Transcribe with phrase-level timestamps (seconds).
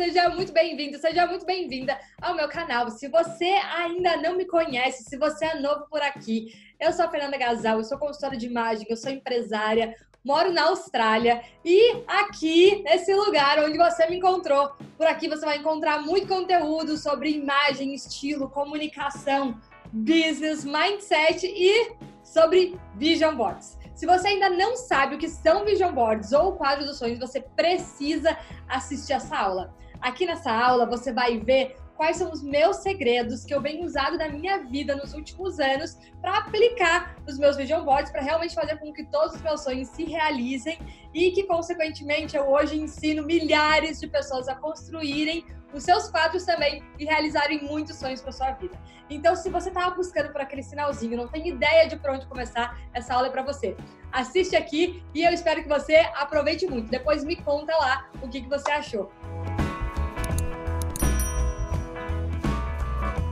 [0.00, 2.88] seja muito bem-vindo, seja muito bem-vinda ao meu canal.
[2.88, 7.10] Se você ainda não me conhece, se você é novo por aqui, eu sou a
[7.10, 9.94] Fernanda Gasal, eu sou consultora de imagem, eu sou empresária,
[10.24, 15.58] moro na Austrália e aqui, nesse lugar onde você me encontrou, por aqui você vai
[15.58, 19.60] encontrar muito conteúdo sobre imagem, estilo, comunicação,
[19.92, 21.92] business, mindset e
[22.24, 23.78] sobre vision boards.
[23.94, 27.18] Se você ainda não sabe o que são vision boards ou o quadro dos sonhos,
[27.18, 28.34] você precisa
[28.66, 29.78] assistir essa aula.
[30.00, 34.16] Aqui nessa aula você vai ver quais são os meus segredos que eu venho usado
[34.16, 38.78] na minha vida nos últimos anos para aplicar nos meus vision boards para realmente fazer
[38.78, 40.78] com que todos os meus sonhos se realizem
[41.12, 45.44] e que consequentemente eu hoje ensino milhares de pessoas a construírem
[45.74, 48.76] os seus quadros também e realizarem muitos sonhos para sua vida.
[49.08, 52.80] Então, se você estava buscando por aquele sinalzinho, não tem ideia de por onde começar,
[52.94, 53.76] essa aula é para você.
[54.10, 56.90] Assiste aqui e eu espero que você aproveite muito.
[56.90, 59.12] Depois me conta lá o que, que você achou.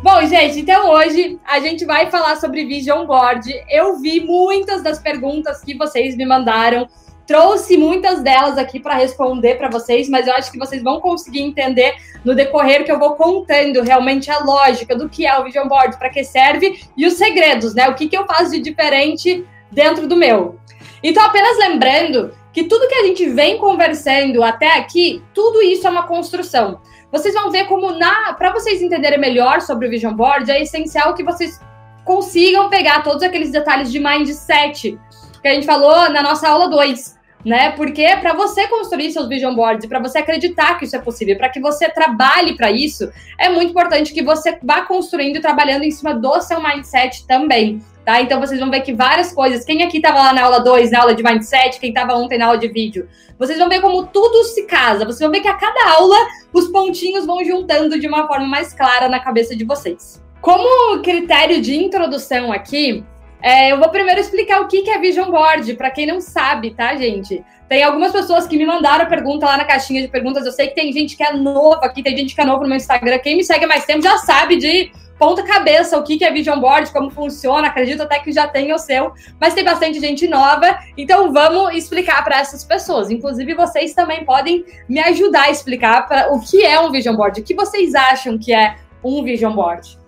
[0.01, 3.53] Bom, gente, então hoje a gente vai falar sobre Vision Board.
[3.69, 6.89] Eu vi muitas das perguntas que vocês me mandaram
[7.27, 11.43] trouxe muitas delas aqui para responder para vocês, mas eu acho que vocês vão conseguir
[11.43, 15.69] entender no decorrer que eu vou contando realmente a lógica do que é o Vision
[15.69, 17.87] Board, para que serve e os segredos, né?
[17.87, 20.59] O que, que eu faço de diferente dentro do meu.
[21.03, 25.91] Então, apenas lembrando que tudo que a gente vem conversando até aqui, tudo isso é
[25.91, 26.81] uma construção.
[27.11, 31.15] Vocês vão ver como na para vocês entenderem melhor sobre o Vision Board, é essencial
[31.15, 31.61] que vocês
[32.05, 34.99] consigam pegar todos aqueles detalhes de mindset
[35.41, 37.71] que a gente falou na nossa aula 2 né?
[37.73, 41.49] Porque para você construir seus vision boards, para você acreditar que isso é possível, para
[41.49, 45.91] que você trabalhe para isso, é muito importante que você vá construindo e trabalhando em
[45.91, 47.83] cima do seu mindset também.
[48.09, 48.23] Tá?
[48.23, 49.67] Então vocês vão ver que várias coisas.
[49.67, 52.47] Quem aqui estava lá na aula 2, na aula de mindset, quem estava ontem na
[52.47, 53.07] aula de vídeo,
[53.39, 55.05] vocês vão ver como tudo se casa.
[55.05, 56.17] Vocês vão ver que a cada aula
[56.51, 60.25] os pontinhos vão juntando de uma forma mais clara na cabeça de vocês.
[60.41, 63.05] Como critério de introdução aqui,
[63.43, 66.95] é, eu vou primeiro explicar o que é Vision Board, para quem não sabe, tá,
[66.97, 67.45] gente?
[67.69, 70.47] Tem algumas pessoas que me mandaram pergunta lá na caixinha de perguntas.
[70.47, 72.69] Eu sei que tem gente que é nova aqui, tem gente que é novo no
[72.69, 73.19] meu Instagram.
[73.19, 76.59] Quem me segue há mais tempo já sabe de ponta cabeça o que é Vision
[76.59, 77.69] Board, como funciona.
[77.69, 80.79] Acredito até que já tem o seu, mas tem bastante gente nova.
[80.97, 83.11] Então vamos explicar para essas pessoas.
[83.11, 87.41] Inclusive vocês também podem me ajudar a explicar para o que é um Vision Board,
[87.41, 89.99] o que vocês acham que é um Vision Board.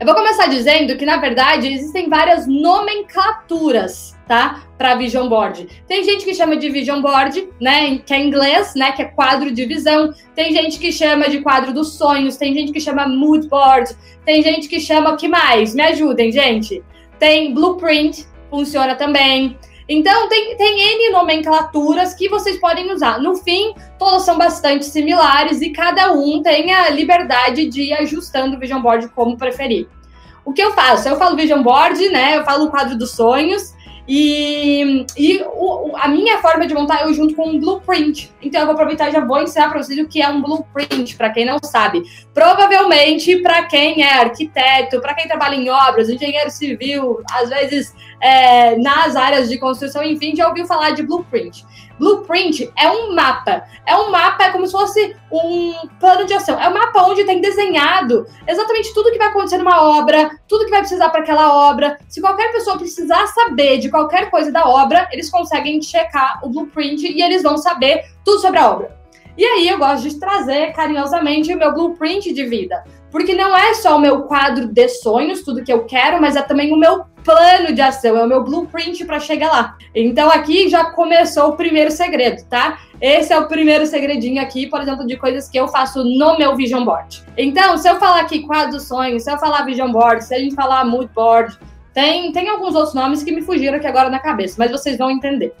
[0.00, 4.62] Eu vou começar dizendo que, na verdade, existem várias nomenclaturas, tá?
[4.78, 5.66] Para vision board.
[5.88, 7.98] Tem gente que chama de vision board, né?
[7.98, 8.92] Que é inglês, né?
[8.92, 10.14] Que é quadro de visão.
[10.36, 12.36] Tem gente que chama de quadro dos sonhos.
[12.36, 13.92] Tem gente que chama mood board.
[14.24, 15.74] Tem gente que chama o que mais?
[15.74, 16.80] Me ajudem, gente.
[17.18, 19.58] Tem blueprint, funciona também.
[19.88, 23.18] Então, tem, tem N nomenclaturas que vocês podem usar.
[23.20, 28.56] No fim, todas são bastante similares e cada um tem a liberdade de ir ajustando
[28.56, 29.88] o Vision Board como preferir.
[30.44, 31.08] O que eu faço?
[31.08, 32.36] Eu falo Vision Board, né?
[32.36, 33.74] Eu falo o quadro dos sonhos
[34.08, 38.32] e, e o, a minha forma de montar eu junto com um blueprint.
[38.40, 41.14] Então eu vou aproveitar e já vou ensinar para vocês o que é um blueprint,
[41.14, 42.02] para quem não sabe.
[42.32, 48.76] Provavelmente para quem é arquiteto, para quem trabalha em obras, engenheiro civil, às vezes é,
[48.78, 51.66] nas áreas de construção, enfim, já ouviu falar de blueprint.
[51.98, 53.64] Blueprint é um mapa.
[53.86, 56.60] É um mapa, é como se fosse um plano de ação.
[56.60, 60.70] É um mapa onde tem desenhado exatamente tudo que vai acontecer numa obra, tudo que
[60.70, 61.98] vai precisar para aquela obra.
[62.08, 67.06] Se qualquer pessoa precisar saber de qualquer coisa da obra, eles conseguem checar o blueprint
[67.06, 68.97] e eles vão saber tudo sobre a obra.
[69.38, 72.82] E aí eu gosto de trazer carinhosamente o meu blueprint de vida.
[73.08, 76.42] Porque não é só o meu quadro de sonhos, tudo que eu quero, mas é
[76.42, 79.76] também o meu plano de ação, é o meu blueprint para chegar lá.
[79.94, 82.80] Então aqui já começou o primeiro segredo, tá?
[83.00, 86.56] Esse é o primeiro segredinho aqui, por exemplo, de coisas que eu faço no meu
[86.56, 87.22] vision board.
[87.36, 90.56] Então, se eu falar aqui quadro sonhos, se eu falar vision board, se a gente
[90.56, 91.56] falar mood board,
[91.98, 95.10] tem, tem alguns outros nomes que me fugiram aqui agora na cabeça, mas vocês vão
[95.10, 95.52] entender.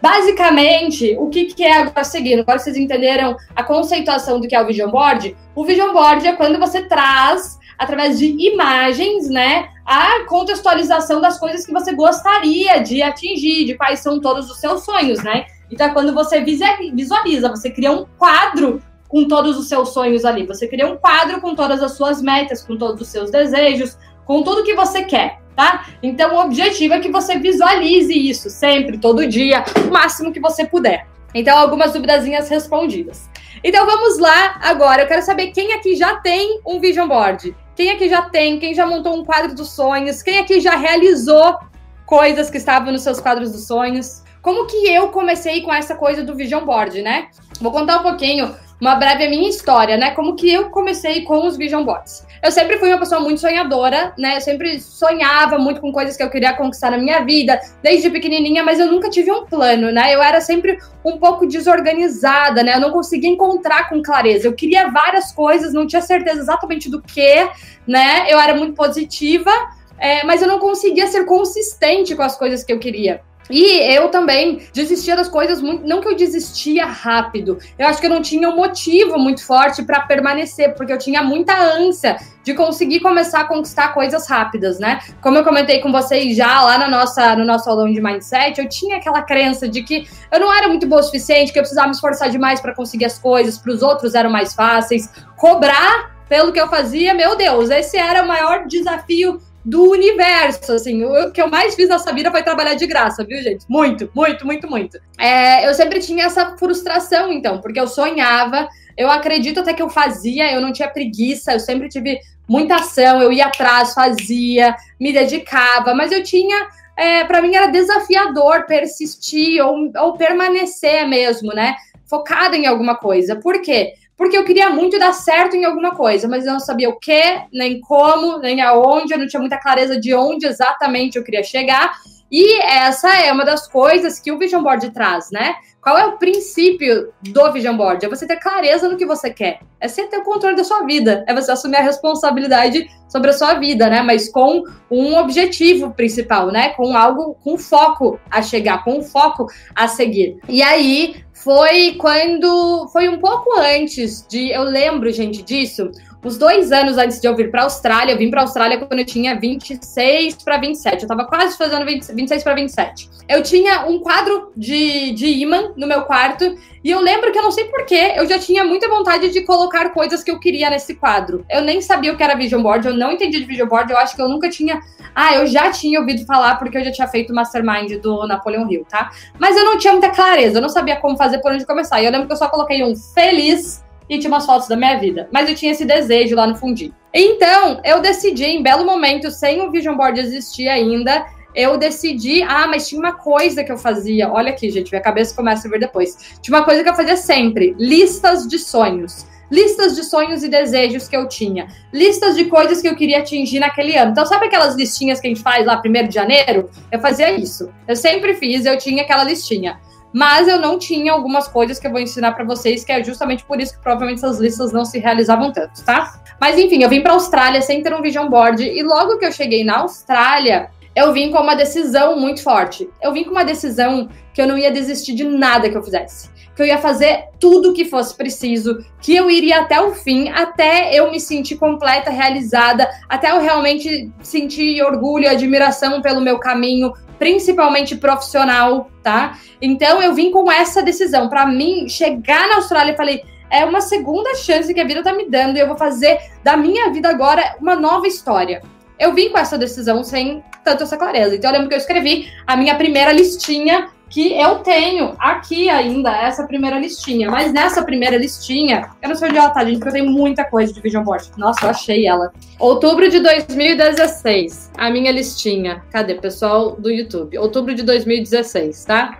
[0.00, 2.40] Basicamente, o que, que é agora seguindo?
[2.40, 5.36] Agora vocês entenderam a conceituação do que é o Vision Board?
[5.54, 11.66] O Vision Board é quando você traz, através de imagens, né, a contextualização das coisas
[11.66, 15.44] que você gostaria de atingir, de quais são todos os seus sonhos, né?
[15.70, 20.46] Então, é quando você visualiza, você cria um quadro com todos os seus sonhos ali.
[20.46, 24.42] Você cria um quadro com todas as suas metas, com todos os seus desejos, com
[24.42, 25.86] tudo que você quer tá?
[26.02, 30.64] Então o objetivo é que você visualize isso sempre, todo dia, o máximo que você
[30.64, 31.06] puder.
[31.34, 33.28] Então, algumas duvidazinhas respondidas.
[33.64, 35.02] Então vamos lá agora.
[35.02, 37.54] Eu quero saber quem aqui já tem um vision board.
[37.74, 41.58] Quem aqui já tem, quem já montou um quadro dos sonhos, quem aqui já realizou
[42.04, 44.22] coisas que estavam nos seus quadros dos sonhos.
[44.42, 47.28] Como que eu comecei com essa coisa do vision board, né?
[47.60, 48.54] Vou contar um pouquinho.
[48.82, 50.10] Uma breve minha história, né?
[50.10, 52.26] Como que eu comecei com os vision boards.
[52.42, 54.38] Eu sempre fui uma pessoa muito sonhadora, né?
[54.38, 58.64] Eu sempre sonhava muito com coisas que eu queria conquistar na minha vida, desde pequenininha,
[58.64, 60.12] mas eu nunca tive um plano, né?
[60.12, 62.74] Eu era sempre um pouco desorganizada, né?
[62.74, 64.48] Eu não conseguia encontrar com clareza.
[64.48, 67.48] Eu queria várias coisas, não tinha certeza exatamente do que,
[67.86, 68.26] né?
[68.28, 69.52] Eu era muito positiva,
[69.96, 73.20] é, mas eu não conseguia ser consistente com as coisas que eu queria.
[73.50, 75.86] E eu também desistia das coisas muito.
[75.86, 79.82] Não que eu desistia rápido, eu acho que eu não tinha um motivo muito forte
[79.82, 85.00] para permanecer, porque eu tinha muita ânsia de conseguir começar a conquistar coisas rápidas, né?
[85.20, 88.68] Como eu comentei com vocês já lá na nossa, no nosso aulão de mindset, eu
[88.68, 91.88] tinha aquela crença de que eu não era muito boa o suficiente, que eu precisava
[91.88, 95.08] me esforçar demais para conseguir as coisas, para os outros eram mais fáceis.
[95.36, 101.04] Cobrar pelo que eu fazia, meu Deus, esse era o maior desafio do universo, assim.
[101.04, 103.64] O que eu mais fiz nessa vida foi trabalhar de graça, viu, gente?
[103.68, 104.98] Muito, muito, muito, muito.
[105.18, 109.88] É, eu sempre tinha essa frustração, então, porque eu sonhava, eu acredito até que eu
[109.88, 112.18] fazia, eu não tinha preguiça, eu sempre tive
[112.48, 116.68] muita ação, eu ia atrás, fazia, me dedicava, mas eu tinha.
[116.96, 121.74] É, para mim era desafiador persistir ou, ou permanecer mesmo, né?
[122.06, 123.36] Focada em alguma coisa.
[123.36, 123.94] Por quê?
[124.16, 127.42] Porque eu queria muito dar certo em alguma coisa, mas eu não sabia o que,
[127.52, 131.92] nem como, nem aonde, eu não tinha muita clareza de onde exatamente eu queria chegar.
[132.30, 135.54] E essa é uma das coisas que o Vision Board traz, né?
[135.82, 138.06] Qual é o princípio do Vision Board?
[138.06, 139.60] É você ter clareza no que você quer.
[139.78, 141.24] É você ter o controle da sua vida.
[141.26, 144.00] É você assumir a responsabilidade sobre a sua vida, né?
[144.00, 146.70] Mas com um objetivo principal, né?
[146.70, 150.38] Com algo, com foco a chegar, com um foco a seguir.
[150.48, 152.88] E aí, foi quando.
[152.92, 154.50] Foi um pouco antes de.
[154.50, 155.90] Eu lembro, gente, disso.
[156.24, 158.78] Uns dois anos antes de eu vir para a Austrália, eu vim para a Austrália
[158.78, 160.94] quando eu tinha 26 para 27.
[160.94, 163.10] Eu estava quase fazendo 20, 26 para 27.
[163.28, 167.42] Eu tinha um quadro de, de imã no meu quarto e eu lembro que eu
[167.42, 170.94] não sei porquê, eu já tinha muita vontade de colocar coisas que eu queria nesse
[170.94, 171.44] quadro.
[171.50, 173.98] Eu nem sabia o que era vision board, eu não entendi de vision board, eu
[173.98, 174.80] acho que eu nunca tinha.
[175.12, 178.70] Ah, eu já tinha ouvido falar porque eu já tinha feito o mastermind do Napoleon
[178.70, 179.10] Hill, tá?
[179.40, 182.00] Mas eu não tinha muita clareza, eu não sabia como fazer, por onde começar.
[182.00, 183.82] E eu lembro que eu só coloquei um feliz
[184.16, 185.28] e tinha umas fotos da minha vida.
[185.32, 186.94] Mas eu tinha esse desejo lá no fundinho.
[187.14, 192.42] Então, eu decidi, em belo momento, sem o Vision Board existir ainda, eu decidi.
[192.42, 194.30] Ah, mas tinha uma coisa que eu fazia.
[194.30, 196.16] Olha aqui, gente, minha cabeça começa a ver depois.
[196.42, 199.26] Tinha uma coisa que eu fazia sempre: listas de sonhos.
[199.50, 201.66] Listas de sonhos e desejos que eu tinha.
[201.92, 204.12] Listas de coisas que eu queria atingir naquele ano.
[204.12, 206.70] Então, sabe aquelas listinhas que a gente faz lá, primeiro de janeiro?
[206.90, 207.70] Eu fazia isso.
[207.86, 209.78] Eu sempre fiz, eu tinha aquela listinha
[210.12, 213.44] mas eu não tinha algumas coisas que eu vou ensinar para vocês, que é justamente
[213.44, 216.20] por isso que provavelmente essas listas não se realizavam tanto, tá?
[216.40, 219.24] Mas enfim, eu vim para a Austrália sem ter um vision board e logo que
[219.24, 222.88] eu cheguei na Austrália, eu vim com uma decisão muito forte.
[223.00, 226.30] Eu vim com uma decisão que eu não ia desistir de nada que eu fizesse.
[226.62, 230.94] Que eu ia fazer tudo que fosse preciso, que eu iria até o fim, até
[230.94, 236.92] eu me sentir completa, realizada, até eu realmente sentir orgulho e admiração pelo meu caminho,
[237.18, 239.40] principalmente profissional, tá?
[239.60, 241.28] Então eu vim com essa decisão.
[241.28, 245.12] Para mim, chegar na Austrália, eu falei, é uma segunda chance que a vida tá
[245.12, 248.62] me dando e eu vou fazer da minha vida agora uma nova história.
[249.00, 251.34] Eu vim com essa decisão sem tanto essa clareza.
[251.34, 256.14] Então eu lembro que eu escrevi a minha primeira listinha que eu tenho aqui ainda,
[256.14, 257.30] essa primeira listinha.
[257.30, 260.44] Mas nessa primeira listinha, eu não sei onde ela tá, gente, porque eu tenho muita
[260.44, 261.30] coisa de Vision Board.
[261.38, 262.30] Nossa, eu achei ela.
[262.58, 265.82] Outubro de 2016, a minha listinha.
[265.90, 267.38] Cadê, pessoal do YouTube?
[267.38, 269.18] Outubro de 2016, tá?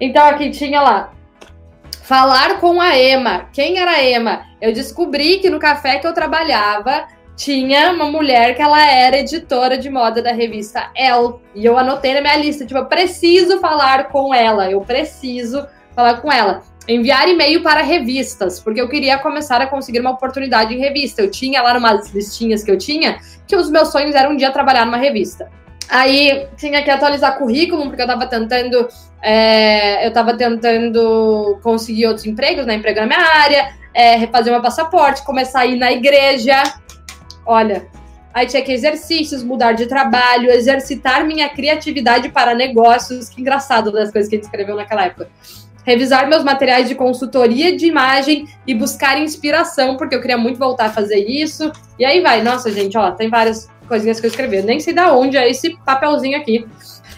[0.00, 1.12] Então aqui tinha lá.
[2.02, 3.48] Falar com a Ema.
[3.52, 4.42] Quem era a Ema?
[4.60, 9.78] Eu descobri que no café que eu trabalhava, tinha uma mulher que ela era editora
[9.78, 11.34] de moda da revista Elle.
[11.54, 16.20] E eu anotei na minha lista, tipo, eu preciso falar com ela, eu preciso falar
[16.20, 16.62] com ela.
[16.88, 21.22] Enviar e-mail para revistas, porque eu queria começar a conseguir uma oportunidade em revista.
[21.22, 24.50] Eu tinha lá umas listinhas que eu tinha, que os meus sonhos eram um dia
[24.50, 25.48] trabalhar numa revista.
[25.88, 28.88] Aí tinha que atualizar currículo, porque eu tava tentando.
[29.22, 32.74] É, eu tava tentando conseguir outros empregos, né?
[32.74, 36.62] Emprego na minha área, é, refazer meu passaporte, começar a ir na igreja.
[37.44, 37.86] Olha,
[38.32, 43.28] aí tinha que exercícios, mudar de trabalho, exercitar minha criatividade para negócios.
[43.28, 45.28] Que engraçado das coisas que ele escreveu naquela época.
[45.84, 50.86] Revisar meus materiais de consultoria de imagem e buscar inspiração, porque eu queria muito voltar
[50.86, 51.72] a fazer isso.
[51.98, 52.40] E aí vai.
[52.42, 54.62] Nossa, gente, ó, tem várias coisinhas que eu escrevi.
[54.62, 56.66] Nem sei da onde é esse papelzinho aqui.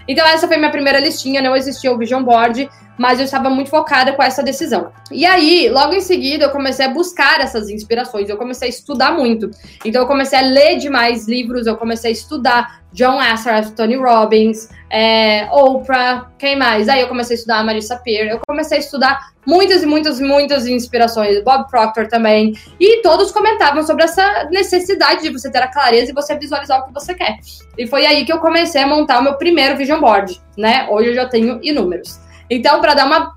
[0.07, 3.71] Então, essa foi minha primeira listinha, não existia o Vision Board, mas eu estava muito
[3.71, 4.93] focada com essa decisão.
[5.11, 9.13] E aí, logo em seguida, eu comecei a buscar essas inspirações, eu comecei a estudar
[9.13, 9.51] muito.
[9.85, 14.69] Então, eu comecei a ler demais livros, eu comecei a estudar John Assaraf, Tony Robbins,
[14.89, 16.89] é, Oprah, quem mais?
[16.89, 20.21] Aí eu comecei a estudar a Marissa Peer, eu comecei a estudar muitas e muitas,
[20.21, 25.69] muitas inspirações, Bob Proctor também, e todos comentavam sobre essa necessidade de você ter a
[25.69, 27.39] clareza e você visualizar o que você quer.
[27.77, 30.87] E foi aí que eu comecei a montar o meu primeiro vision board, né?
[30.89, 32.24] Hoje eu já tenho inúmeros.
[32.51, 33.35] Então, para dar uma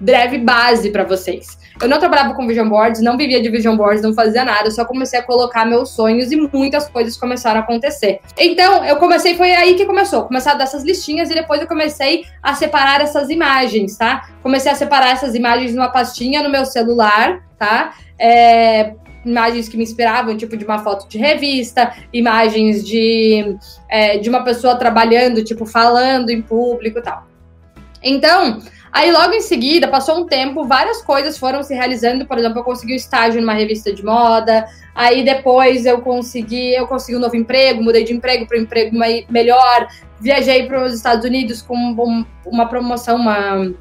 [0.00, 1.58] breve base para vocês.
[1.80, 4.84] Eu não trabalhava com vision boards, não vivia de vision boards, não fazia nada, só
[4.84, 8.20] comecei a colocar meus sonhos e muitas coisas começaram a acontecer.
[8.36, 12.54] Então, eu comecei, foi aí que começou, começar dessas listinhas e depois eu comecei a
[12.54, 14.28] separar essas imagens, tá?
[14.42, 17.94] Comecei a separar essas imagens numa pastinha no meu celular, tá?
[18.18, 18.94] É,
[19.24, 23.56] imagens que me inspiravam, tipo de uma foto de revista, imagens de,
[23.88, 27.31] é, de uma pessoa trabalhando, tipo, falando em público e tal.
[28.02, 32.26] Então, aí logo em seguida, passou um tempo, várias coisas foram se realizando.
[32.26, 34.66] Por exemplo, eu consegui um estágio numa revista de moda.
[34.94, 38.96] Aí depois eu consegui, eu consegui um novo emprego, mudei de emprego para um emprego
[39.28, 39.88] melhor.
[40.20, 41.74] Viajei para os Estados Unidos com
[42.46, 43.72] uma promoção, uma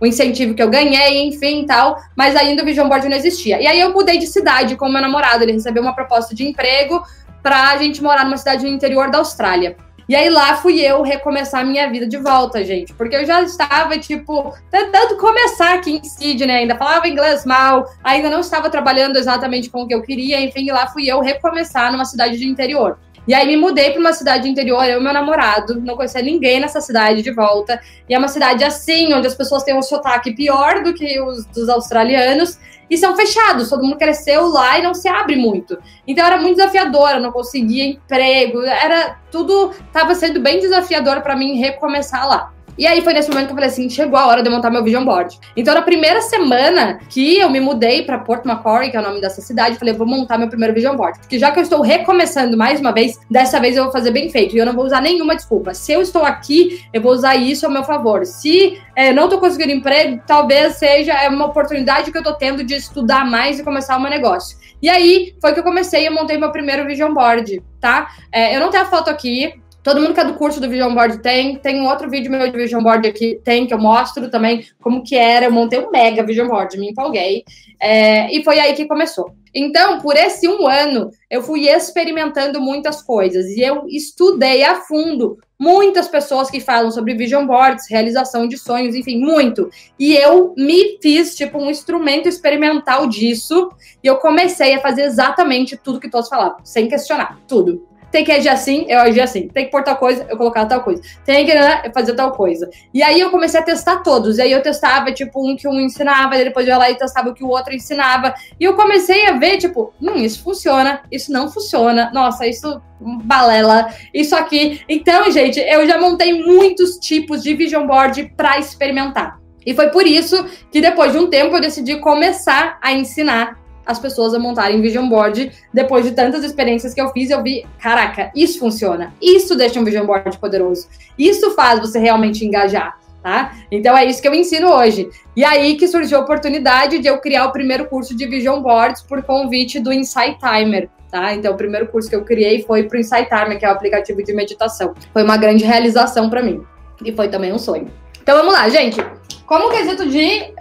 [0.00, 3.60] o incentivo que eu ganhei, enfim, tal, mas ainda o Vision Board não existia.
[3.60, 7.02] E aí eu mudei de cidade com meu namorado, ele recebeu uma proposta de emprego
[7.42, 9.76] para a gente morar numa cidade no interior da Austrália.
[10.08, 12.92] E aí lá fui eu recomeçar a minha vida de volta, gente.
[12.94, 18.28] Porque eu já estava, tipo, tentando começar aqui em Sydney, ainda falava inglês mal, ainda
[18.28, 22.04] não estava trabalhando exatamente com o que eu queria, enfim, lá fui eu recomeçar numa
[22.04, 22.98] cidade de interior.
[23.26, 26.60] E aí me mudei para uma cidade interior, eu e meu namorado, não conhecia ninguém
[26.60, 27.80] nessa cidade de volta.
[28.06, 31.46] E é uma cidade assim, onde as pessoas têm um sotaque pior do que os
[31.46, 32.58] dos australianos
[32.88, 33.68] e são fechados.
[33.68, 35.78] Todo mundo cresceu lá e não se abre muito.
[36.06, 41.58] Então era muito desafiador, não conseguia emprego, era tudo estava sendo bem desafiador para mim
[41.58, 42.53] recomeçar lá.
[42.76, 44.70] E aí foi nesse momento que eu falei assim, chegou a hora de eu montar
[44.70, 45.38] meu vision board.
[45.56, 49.20] Então na primeira semana que eu me mudei para Port Macquarie, que é o nome
[49.20, 52.56] dessa cidade, falei, vou montar meu primeiro vision board, porque já que eu estou recomeçando
[52.56, 55.00] mais uma vez, dessa vez eu vou fazer bem feito e eu não vou usar
[55.00, 55.74] nenhuma desculpa.
[55.74, 58.24] Se eu estou aqui, eu vou usar isso ao meu favor.
[58.26, 62.64] Se é, não estou conseguindo emprego, talvez seja é uma oportunidade que eu estou tendo
[62.64, 64.56] de estudar mais e começar meu negócio.
[64.82, 68.10] E aí foi que eu comecei, eu montei meu primeiro vision board, tá?
[68.30, 69.54] É, eu não tenho a foto aqui,
[69.84, 71.56] Todo mundo que é do curso do Vision Board tem.
[71.56, 75.04] Tem um outro vídeo meu de Vision Board aqui, tem, que eu mostro também como
[75.04, 75.44] que era.
[75.44, 77.44] Eu montei um mega Vision Board, me empolguei.
[77.78, 79.34] É, e foi aí que começou.
[79.54, 83.44] Então, por esse um ano, eu fui experimentando muitas coisas.
[83.50, 88.94] E eu estudei a fundo muitas pessoas que falam sobre Vision Boards, realização de sonhos,
[88.94, 89.68] enfim, muito.
[89.98, 93.68] E eu me fiz, tipo, um instrumento experimental disso.
[94.02, 97.86] E eu comecei a fazer exatamente tudo que todos falavam, sem questionar, tudo.
[98.14, 99.48] Tem que agir assim, eu agi assim.
[99.48, 101.02] Tem que pôr tal coisa, eu colocava tal coisa.
[101.24, 102.70] Tem que né, fazer tal coisa.
[102.94, 104.38] E aí eu comecei a testar todos.
[104.38, 106.94] E aí eu testava, tipo, um que um ensinava, e depois eu ia lá e
[106.94, 108.32] testava o que o outro ensinava.
[108.60, 112.12] E eu comecei a ver, tipo, hum, isso funciona, isso não funciona.
[112.14, 114.80] Nossa, isso balela, isso aqui.
[114.88, 119.40] Então, gente, eu já montei muitos tipos de vision board para experimentar.
[119.66, 123.98] E foi por isso que depois de um tempo eu decidi começar a ensinar as
[123.98, 125.52] pessoas a montarem vision board.
[125.72, 129.12] Depois de tantas experiências que eu fiz, eu vi, caraca, isso funciona.
[129.20, 130.88] Isso deixa um vision board poderoso.
[131.18, 132.98] Isso faz você realmente engajar.
[133.22, 133.54] Tá?
[133.70, 135.08] Então é isso que eu ensino hoje.
[135.34, 139.00] E aí que surgiu a oportunidade de eu criar o primeiro curso de Vision Boards
[139.00, 140.90] por convite do Insight Timer.
[141.10, 141.32] Tá?
[141.32, 143.72] Então o primeiro curso que eu criei foi para o Insight Timer, que é o
[143.72, 144.92] aplicativo de meditação.
[145.10, 146.62] Foi uma grande realização para mim.
[147.02, 147.90] E foi também um sonho.
[148.22, 148.98] Então vamos lá, gente.
[149.46, 150.52] Como quesito de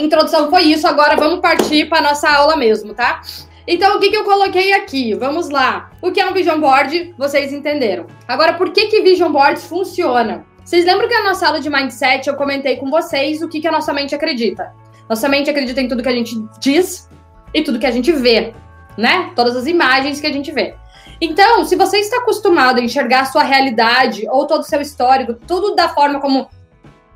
[0.00, 3.20] introdução foi isso, agora vamos partir para nossa aula mesmo, tá?
[3.66, 5.14] Então, o que, que eu coloquei aqui?
[5.14, 5.90] Vamos lá.
[6.00, 7.14] O que é um Vision Board?
[7.16, 8.06] Vocês entenderam.
[8.26, 10.44] Agora, por que, que Vision Boards funciona?
[10.64, 13.68] Vocês lembram que na nossa aula de Mindset eu comentei com vocês o que, que
[13.68, 14.72] a nossa mente acredita?
[15.08, 17.08] Nossa mente acredita em tudo que a gente diz
[17.54, 18.52] e tudo que a gente vê,
[18.96, 19.30] né?
[19.36, 20.74] Todas as imagens que a gente vê.
[21.20, 25.34] Então, se você está acostumado a enxergar a sua realidade ou todo o seu histórico,
[25.34, 26.48] tudo da forma como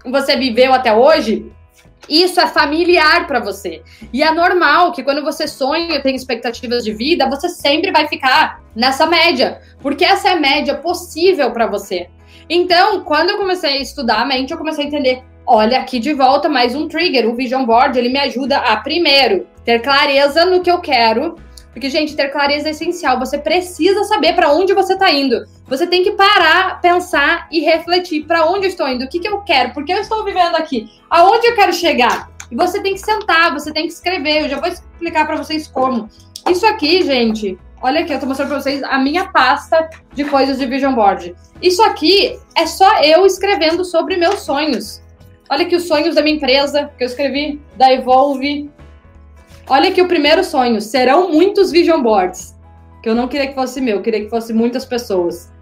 [0.05, 1.53] você viveu até hoje,
[2.09, 3.83] isso é familiar para você.
[4.13, 8.63] E é normal que quando você sonha, tem expectativas de vida, você sempre vai ficar
[8.75, 12.09] nessa média, porque essa é a média possível para você.
[12.49, 16.13] Então, quando eu comecei a estudar a mente, eu comecei a entender, olha, aqui de
[16.13, 20.61] volta mais um trigger, o vision board, ele me ajuda a primeiro ter clareza no
[20.61, 21.37] que eu quero,
[21.77, 23.19] porque, gente, ter clareza é essencial.
[23.19, 25.45] Você precisa saber para onde você está indo.
[25.67, 29.29] Você tem que parar, pensar e refletir para onde eu estou indo, o que, que
[29.29, 32.31] eu quero, por que eu estou vivendo aqui, aonde eu quero chegar.
[32.51, 34.45] E você tem que sentar, você tem que escrever.
[34.45, 36.09] Eu já vou explicar para vocês como.
[36.49, 40.59] Isso aqui, gente, olha aqui, eu tô mostrando para vocês a minha pasta de coisas
[40.59, 41.35] de vision board.
[41.61, 45.03] Isso aqui é só eu escrevendo sobre meus sonhos.
[45.51, 48.71] Olha aqui os sonhos da minha empresa, que eu escrevi, da Evolve.
[49.69, 50.81] Olha aqui o primeiro sonho.
[50.81, 52.55] Serão muitos vision boards.
[53.03, 55.53] Que eu não queria que fosse meu, eu queria que fosse muitas pessoas.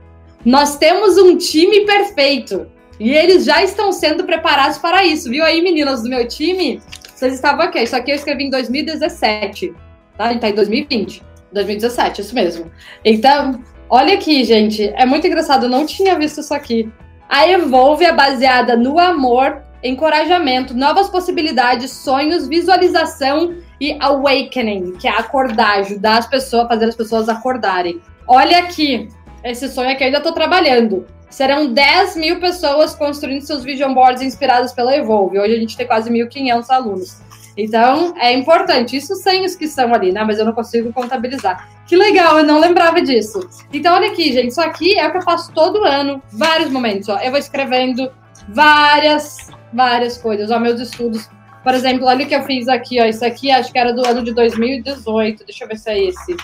[0.45, 2.67] Nós temos um time perfeito.
[3.01, 5.31] E eles já estão sendo preparados para isso.
[5.31, 6.81] Viu aí, meninas do meu time?
[7.15, 7.81] Vocês estavam aqui.
[7.81, 9.75] Isso aqui eu escrevi em 2017.
[10.17, 10.27] Tá?
[10.27, 11.23] A gente tá em 2020.
[11.53, 12.71] 2017, isso mesmo.
[13.05, 14.93] Então, olha aqui, gente.
[14.97, 15.65] É muito engraçado.
[15.65, 16.91] Eu não tinha visto isso aqui.
[17.29, 23.55] A Evolve é baseada no amor, encorajamento, novas possibilidades, sonhos, visualização
[23.85, 28.01] e awakening, que é acordar, ajudar as pessoas, fazer as pessoas acordarem.
[28.27, 29.09] Olha aqui,
[29.43, 31.07] esse sonho aqui eu ainda estou trabalhando.
[31.29, 35.39] Serão 10 mil pessoas construindo seus vision boards inspirados pela Evolve.
[35.39, 37.23] Hoje a gente tem quase 1.500 alunos.
[37.57, 38.97] Então, é importante.
[38.97, 40.25] Isso sem os que são ali, né?
[40.25, 41.69] Mas eu não consigo contabilizar.
[41.87, 43.49] Que legal, eu não lembrava disso.
[43.73, 44.49] Então, olha aqui, gente.
[44.49, 46.23] Isso aqui é o que eu faço todo ano.
[46.33, 47.19] Vários momentos, ó.
[47.19, 48.11] Eu vou escrevendo
[48.49, 50.51] várias, várias coisas.
[50.51, 51.29] Ó, meus estudos.
[51.65, 53.07] Por exemplo, olha o que eu fiz aqui, ó.
[53.07, 55.47] Isso aqui acho que era do ano de 2018.
[55.47, 56.37] Deixa eu ver se é esse.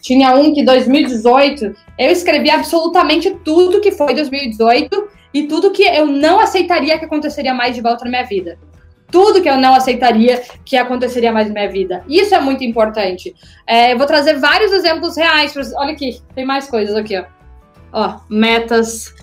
[0.00, 6.06] Tinha um que 2018 eu escrevi absolutamente tudo que foi 2018 e tudo que eu
[6.06, 8.58] não aceitaria que aconteceria mais de volta na minha vida.
[9.10, 12.02] Tudo que eu não aceitaria que aconteceria mais na minha vida.
[12.08, 13.34] Isso é muito importante.
[13.66, 15.54] É, eu vou trazer vários exemplos reais.
[15.76, 17.24] Olha aqui, tem mais coisas aqui, ó.
[17.92, 19.14] Ó, metas.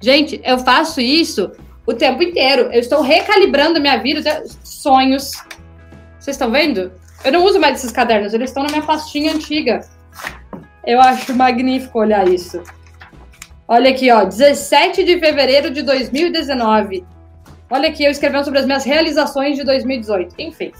[0.00, 1.52] Gente, eu faço isso
[1.88, 2.68] o tempo inteiro.
[2.70, 5.32] Eu estou recalibrando minha vida, sonhos.
[6.18, 6.92] Vocês estão vendo?
[7.24, 9.80] Eu não uso mais esses cadernos, eles estão na minha pastinha antiga.
[10.84, 12.62] Eu acho magnífico olhar isso.
[13.66, 17.06] Olha aqui, ó, 17 de fevereiro de 2019.
[17.70, 20.34] Olha aqui, eu escrevendo sobre as minhas realizações de 2018.
[20.38, 20.72] Enfim,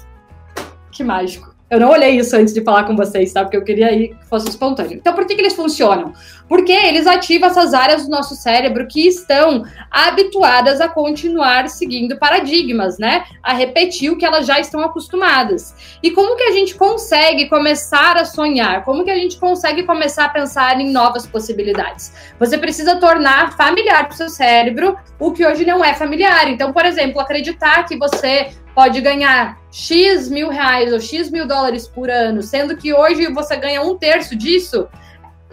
[0.93, 1.55] que mágico.
[1.71, 3.43] Eu não olhei isso antes de falar com vocês, tá?
[3.43, 4.95] Porque eu queria ir que fosse espontâneo.
[4.95, 6.13] Então, por que, que eles funcionam?
[6.49, 12.99] Porque eles ativam essas áreas do nosso cérebro que estão habituadas a continuar seguindo paradigmas,
[12.99, 13.25] né?
[13.43, 15.75] A repetir o que elas já estão acostumadas.
[16.03, 18.85] E como que a gente consegue começar a sonhar?
[18.85, 22.13] Como que a gente consegue começar a pensar em novas possibilidades?
[22.39, 26.49] Você precisa tornar familiar para o seu cérebro o que hoje não é familiar.
[26.49, 31.89] Então, por exemplo, acreditar que você pode ganhar X mil reais ou X mil dólares
[31.89, 34.87] por ano, sendo que hoje você ganha um terço disso,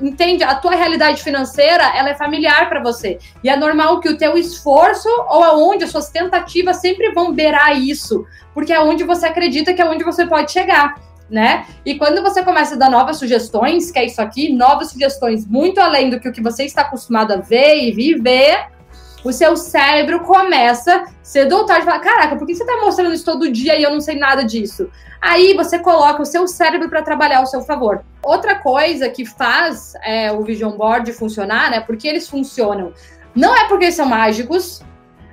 [0.01, 0.43] entende?
[0.43, 3.17] A tua realidade financeira, ela é familiar para você.
[3.43, 7.79] E é normal que o teu esforço ou aonde as suas tentativas sempre vão beirar
[7.79, 10.95] isso, porque é onde você acredita que é onde você pode chegar.
[11.27, 11.65] Né?
[11.83, 15.79] E quando você começa a dar novas sugestões, que é isso aqui, novas sugestões muito
[15.81, 18.67] além do que o que você está acostumado a ver e viver,
[19.25, 23.25] o seu cérebro começa cedo ou tarde falar: caraca, por que você está mostrando isso
[23.25, 24.87] todo dia e eu não sei nada disso?
[25.19, 28.05] Aí você coloca o seu cérebro para trabalhar ao seu favor.
[28.21, 31.79] Outra coisa que faz é, o Vision Board funcionar, né?
[31.79, 32.93] Porque eles funcionam.
[33.33, 34.83] Não é porque eles são mágicos,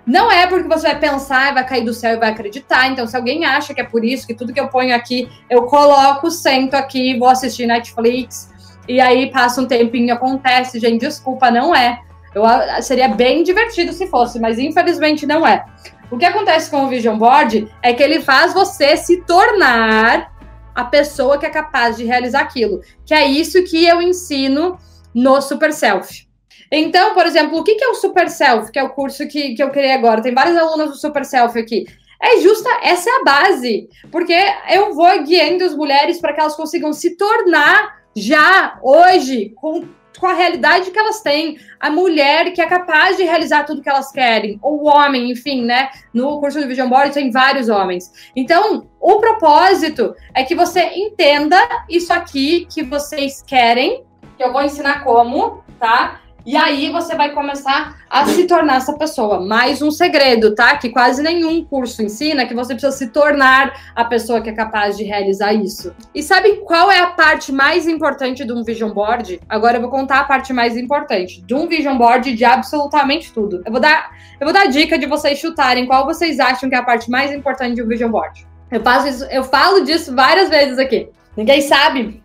[0.06, 2.88] não é porque você vai pensar, vai cair do céu e vai acreditar.
[2.88, 5.64] Então, se alguém acha que é por isso, que tudo que eu ponho aqui, eu
[5.64, 8.50] coloco, sento aqui, vou assistir Netflix,
[8.88, 12.00] e aí passa um tempinho, acontece, gente, desculpa, não é.
[12.34, 12.42] Eu,
[12.82, 15.64] seria bem divertido se fosse, mas infelizmente não é.
[16.10, 20.30] O que acontece com o Vision Board é que ele faz você se tornar
[20.74, 22.80] a pessoa que é capaz de realizar aquilo.
[23.04, 24.78] Que é isso que eu ensino
[25.14, 26.26] no Super Self.
[26.70, 29.62] Então, por exemplo, o que é o Super Self, que é o curso que, que
[29.62, 30.22] eu criei agora?
[30.22, 31.84] Tem várias alunas do Super Self aqui.
[32.20, 34.36] É justa, essa é a base, porque
[34.70, 39.84] eu vou guiando as mulheres para que elas consigam se tornar já hoje com
[40.18, 41.58] com a realidade que elas têm.
[41.78, 45.64] A mulher que é capaz de realizar tudo que elas querem, ou o homem, enfim,
[45.64, 45.90] né?
[46.12, 48.12] No curso do Vision Board tem vários homens.
[48.34, 54.04] Então, o propósito é que você entenda isso aqui que vocês querem,
[54.36, 56.21] que eu vou ensinar como, tá?
[56.44, 59.40] E aí você vai começar a se tornar essa pessoa.
[59.40, 60.76] Mais um segredo, tá?
[60.76, 64.96] Que quase nenhum curso ensina que você precisa se tornar a pessoa que é capaz
[64.96, 65.94] de realizar isso.
[66.12, 69.40] E sabe qual é a parte mais importante de um vision board?
[69.48, 73.62] Agora eu vou contar a parte mais importante de um vision board de absolutamente tudo.
[73.64, 76.78] Eu vou dar, eu vou dar dica de vocês chutarem qual vocês acham que é
[76.78, 78.44] a parte mais importante de um vision board.
[78.68, 81.08] Eu faço isso, eu falo disso várias vezes aqui.
[81.36, 82.20] Ninguém sabe?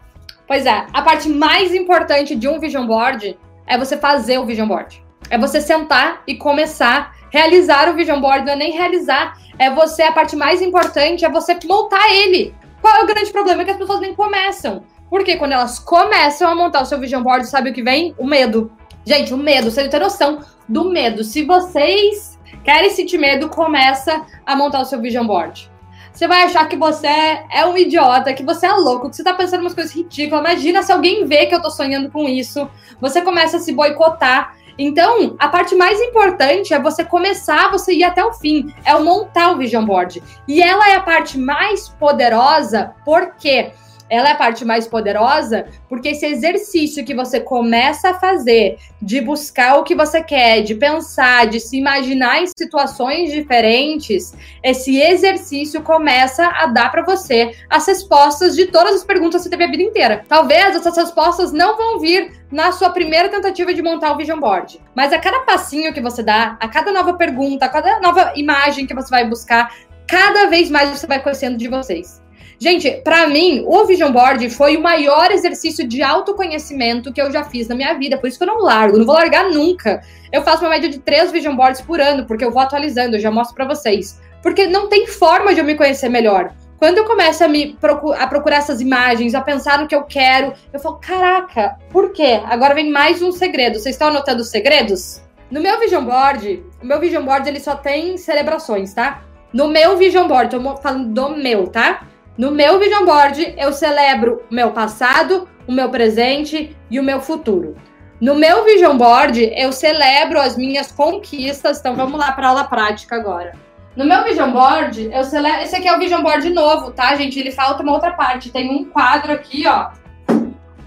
[0.47, 4.67] Pois é, a parte mais importante de um vision board é você fazer o vision
[4.67, 5.03] board.
[5.29, 9.69] É você sentar e começar a realizar o vision board, não é nem realizar, é
[9.69, 12.55] você, a parte mais importante é você montar ele.
[12.81, 13.61] Qual é o grande problema?
[13.61, 14.83] É que as pessoas nem começam.
[15.09, 18.13] Porque quando elas começam a montar o seu vision board, sabe o que vem?
[18.17, 18.71] O medo.
[19.05, 21.23] Gente, o medo, você não tem noção do medo.
[21.23, 25.71] Se vocês querem sentir medo, começa a montar o seu vision board.
[26.17, 29.35] Você vai achar que você é um idiota, que você é louco, que você tá
[29.35, 30.43] pensando umas coisas ridículas.
[30.43, 32.67] Imagina se alguém vê que eu tô sonhando com isso.
[32.99, 34.55] Você começa a se boicotar.
[34.79, 39.03] Então, a parte mais importante é você começar, você ir até o fim, é o
[39.03, 40.23] montar o vision board.
[40.47, 43.73] E ela é a parte mais poderosa, por quê?
[44.09, 49.21] Ela é a parte mais poderosa, porque esse exercício que você começa a fazer de
[49.21, 55.81] buscar o que você quer, de pensar, de se imaginar em situações diferentes, esse exercício
[55.81, 59.71] começa a dar para você as respostas de todas as perguntas que você teve a
[59.71, 60.25] vida inteira.
[60.27, 64.79] Talvez essas respostas não vão vir na sua primeira tentativa de montar o vision board,
[64.95, 68.85] mas a cada passinho que você dá, a cada nova pergunta, a cada nova imagem
[68.85, 69.73] que você vai buscar,
[70.07, 72.21] cada vez mais você vai conhecendo de vocês.
[72.59, 77.43] Gente, para mim, o Vision Board foi o maior exercício de autoconhecimento que eu já
[77.43, 78.17] fiz na minha vida.
[78.17, 80.01] Por isso que eu não largo, não vou largar nunca.
[80.31, 83.19] Eu faço uma média de três Vision Boards por ano, porque eu vou atualizando, eu
[83.19, 84.19] já mostro para vocês.
[84.41, 86.51] Porque não tem forma de eu me conhecer melhor.
[86.79, 90.03] Quando eu começo a, me procu a procurar essas imagens, a pensar no que eu
[90.03, 92.41] quero, eu falo, caraca, por quê?
[92.45, 93.79] Agora vem mais um segredo.
[93.79, 95.21] Vocês estão anotando os segredos?
[95.49, 99.23] No meu Vision Board, o meu Vision Board ele só tem celebrações, tá?
[99.53, 102.06] No meu Vision Board, tô falando do meu, tá?
[102.37, 107.19] No meu vision board, eu celebro o meu passado, o meu presente e o meu
[107.19, 107.75] futuro.
[108.21, 111.79] No meu vision board, eu celebro as minhas conquistas.
[111.79, 113.53] Então vamos lá para aula prática agora.
[113.95, 115.61] No meu vision board, eu celebro.
[115.61, 117.39] Esse aqui é o vision board novo, tá, gente?
[117.39, 118.51] Ele falta uma outra parte.
[118.51, 119.89] Tem um quadro aqui, ó,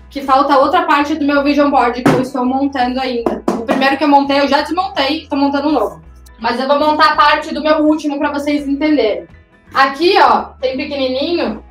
[0.09, 3.43] que falta outra parte do meu vision board que eu estou montando ainda.
[3.49, 6.03] O primeiro que eu montei, eu já desmontei, estou montando um novo.
[6.39, 9.27] Mas eu vou montar a parte do meu último para vocês entenderem.
[9.75, 11.65] Aqui, ó, tem pequenininho.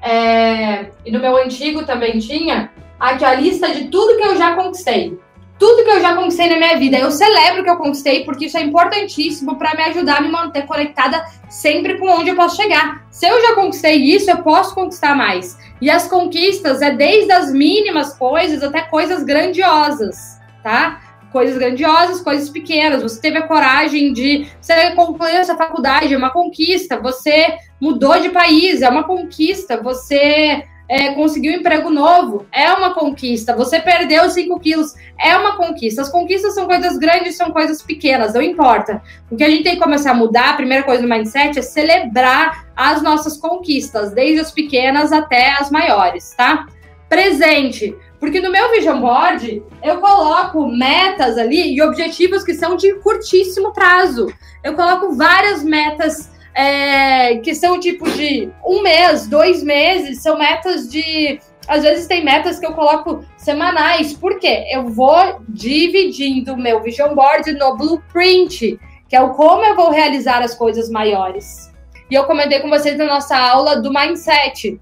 [0.00, 2.70] É, e no meu antigo também tinha.
[2.98, 5.18] Aqui, ó, a lista de tudo que eu já conquistei.
[5.58, 6.98] Tudo que eu já conquistei na minha vida.
[6.98, 10.66] Eu celebro que eu conquistei, porque isso é importantíssimo para me ajudar a me manter
[10.66, 13.06] conectada sempre com onde eu posso chegar.
[13.10, 15.56] Se eu já conquistei isso, eu posso conquistar mais.
[15.80, 21.00] E as conquistas é desde as mínimas coisas até coisas grandiosas, tá?
[21.32, 23.02] Coisas grandiosas, coisas pequenas.
[23.02, 24.46] Você teve a coragem de.
[24.60, 27.00] Você concluiu essa faculdade, é uma conquista.
[27.00, 29.80] Você mudou de país, é uma conquista.
[29.82, 33.56] Você é, conseguiu um emprego novo, é uma conquista.
[33.56, 36.02] Você perdeu 5 quilos, é uma conquista.
[36.02, 39.02] As conquistas são coisas grandes, são coisas pequenas, não importa.
[39.30, 41.62] O que a gente tem que começar a mudar, a primeira coisa no mindset, é
[41.62, 46.66] celebrar as nossas conquistas, desde as pequenas até as maiores, tá?
[47.08, 47.96] Presente.
[48.22, 53.72] Porque no meu vision board eu coloco metas ali e objetivos que são de curtíssimo
[53.72, 54.32] prazo.
[54.62, 60.88] Eu coloco várias metas é, que são tipo de um mês, dois meses, são metas
[60.88, 61.40] de.
[61.66, 64.12] Às vezes tem metas que eu coloco semanais.
[64.12, 64.66] Por quê?
[64.70, 70.42] Eu vou dividindo meu vision board no blueprint, que é o como eu vou realizar
[70.42, 71.72] as coisas maiores.
[72.08, 74.80] E eu comentei com vocês na nossa aula do mindset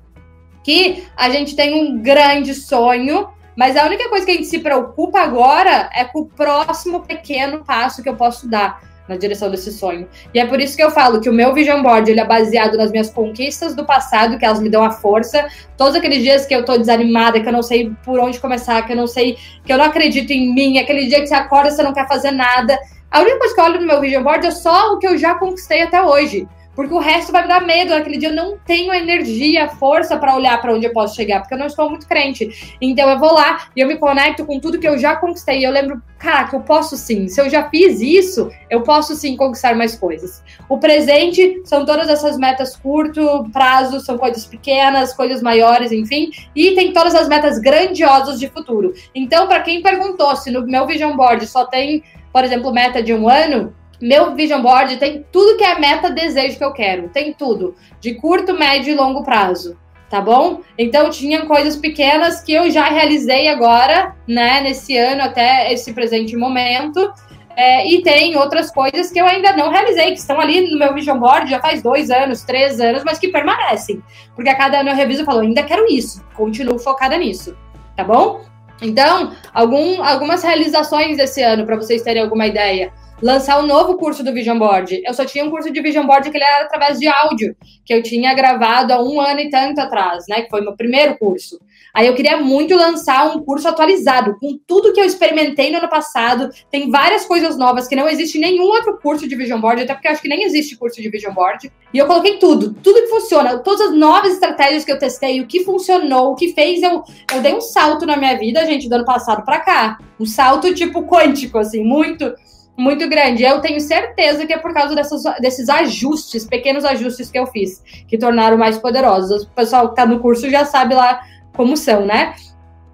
[0.63, 4.59] que a gente tem um grande sonho, mas a única coisa que a gente se
[4.59, 9.73] preocupa agora é com o próximo pequeno passo que eu posso dar na direção desse
[9.73, 10.09] sonho.
[10.33, 12.77] E é por isso que eu falo que o meu vision board ele é baseado
[12.77, 15.49] nas minhas conquistas do passado, que elas me dão a força.
[15.77, 18.93] Todos aqueles dias que eu tô desanimada, que eu não sei por onde começar, que
[18.93, 21.83] eu não sei, que eu não acredito em mim, aquele dia que você acorda você
[21.83, 22.79] não quer fazer nada.
[23.11, 25.19] A única coisa que eu olho no meu vision board é só o que eu
[25.19, 26.47] já conquistei até hoje
[26.81, 27.91] porque o resto vai me dar medo.
[27.91, 31.53] Naquele dia eu não tenho energia, força para olhar para onde eu posso chegar, porque
[31.53, 32.75] eu não estou muito crente.
[32.81, 35.65] Então eu vou lá e eu me conecto com tudo que eu já conquistei.
[35.65, 37.29] Eu lembro, caraca, eu posso sim.
[37.29, 40.43] Se eu já fiz isso, eu posso sim conquistar mais coisas.
[40.71, 46.31] O presente são todas essas metas curto prazo, são coisas pequenas, coisas maiores, enfim.
[46.57, 48.95] E tem todas as metas grandiosas de futuro.
[49.15, 53.13] Então, para quem perguntou se no meu vision board só tem, por exemplo, meta de
[53.13, 57.09] um ano, meu vision board tem tudo que é meta, desejo que eu quero.
[57.09, 57.75] Tem tudo.
[58.01, 59.77] De curto, médio e longo prazo.
[60.09, 60.61] Tá bom?
[60.77, 64.61] Então tinha coisas pequenas que eu já realizei agora, né?
[64.61, 67.13] Nesse ano até esse presente momento.
[67.57, 70.95] É, e tem outras coisas que eu ainda não realizei, que estão ali no meu
[70.95, 74.03] vision board já faz dois anos, três anos, mas que permanecem.
[74.35, 77.55] Porque a cada ano eu reviso e falo, ainda quero isso, continuo focada nisso,
[77.97, 78.41] tá bom?
[78.81, 84.25] Então, algum, algumas realizações desse ano, para vocês terem alguma ideia lançar um novo curso
[84.25, 85.03] do Vision Board.
[85.05, 87.93] Eu só tinha um curso de Vision Board que ele era através de áudio, que
[87.93, 90.43] eu tinha gravado há um ano e tanto atrás, né?
[90.43, 91.61] Que foi meu primeiro curso.
[91.93, 95.89] Aí eu queria muito lançar um curso atualizado, com tudo que eu experimentei no ano
[95.89, 96.49] passado.
[96.71, 100.07] Tem várias coisas novas que não existe nenhum outro curso de Vision Board, até porque
[100.07, 101.71] eu acho que nem existe curso de Vision Board.
[101.93, 105.47] E eu coloquei tudo, tudo que funciona, todas as novas estratégias que eu testei, o
[105.47, 107.03] que funcionou, o que fez eu.
[107.35, 109.99] Eu dei um salto na minha vida, gente, do ano passado para cá.
[110.19, 112.33] Um salto tipo quântico, assim, muito
[112.81, 113.43] muito grande.
[113.43, 117.83] Eu tenho certeza que é por causa dessas, desses ajustes, pequenos ajustes que eu fiz,
[118.09, 119.43] que tornaram mais poderosos.
[119.43, 121.21] O pessoal que está no curso já sabe lá
[121.55, 122.35] como são, né?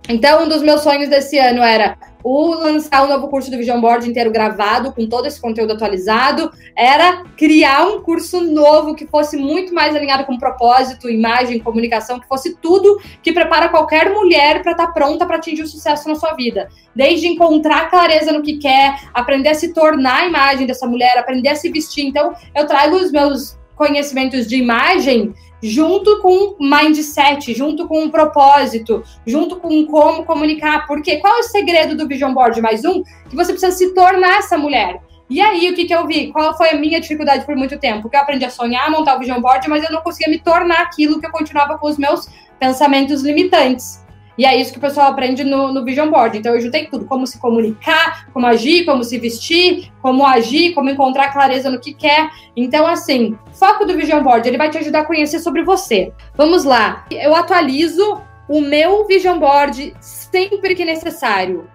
[0.09, 3.81] Então, um dos meus sonhos desse ano era o lançar um novo curso do Vision
[3.81, 9.37] Board inteiro gravado, com todo esse conteúdo atualizado, era criar um curso novo que fosse
[9.37, 14.73] muito mais alinhado com propósito, imagem, comunicação, que fosse tudo que prepara qualquer mulher para
[14.73, 16.69] estar tá pronta para atingir o sucesso na sua vida.
[16.95, 21.51] Desde encontrar clareza no que quer, aprender a se tornar a imagem dessa mulher, aprender
[21.51, 22.07] a se vestir.
[22.07, 29.03] Então, eu trago os meus conhecimentos de imagem junto com mindset, junto com um propósito,
[29.27, 30.87] junto com como comunicar.
[30.87, 33.03] Porque qual é o segredo do Vision Board mais um?
[33.29, 35.01] Que você precisa se tornar essa mulher.
[35.29, 36.31] E aí, o que, que eu vi?
[36.33, 38.09] Qual foi a minha dificuldade por muito tempo?
[38.09, 40.39] Que eu aprendi a sonhar, a montar o Vision Board, mas eu não conseguia me
[40.39, 42.29] tornar aquilo que eu continuava com os meus
[42.61, 44.06] pensamentos limitantes.
[44.39, 46.39] E é isso que o pessoal aprende no, no Vision Board.
[46.39, 50.91] Então, eu juntei tudo: como se comunicar, como agir, como se vestir, como agir, como
[50.91, 52.31] encontrar clareza no que quer.
[52.55, 56.13] Então, assim, foco do Vision Board, ele vai te ajudar a conhecer sobre você.
[56.35, 57.07] Vamos lá.
[57.11, 61.69] Eu atualizo o meu Vision Board sempre que necessário.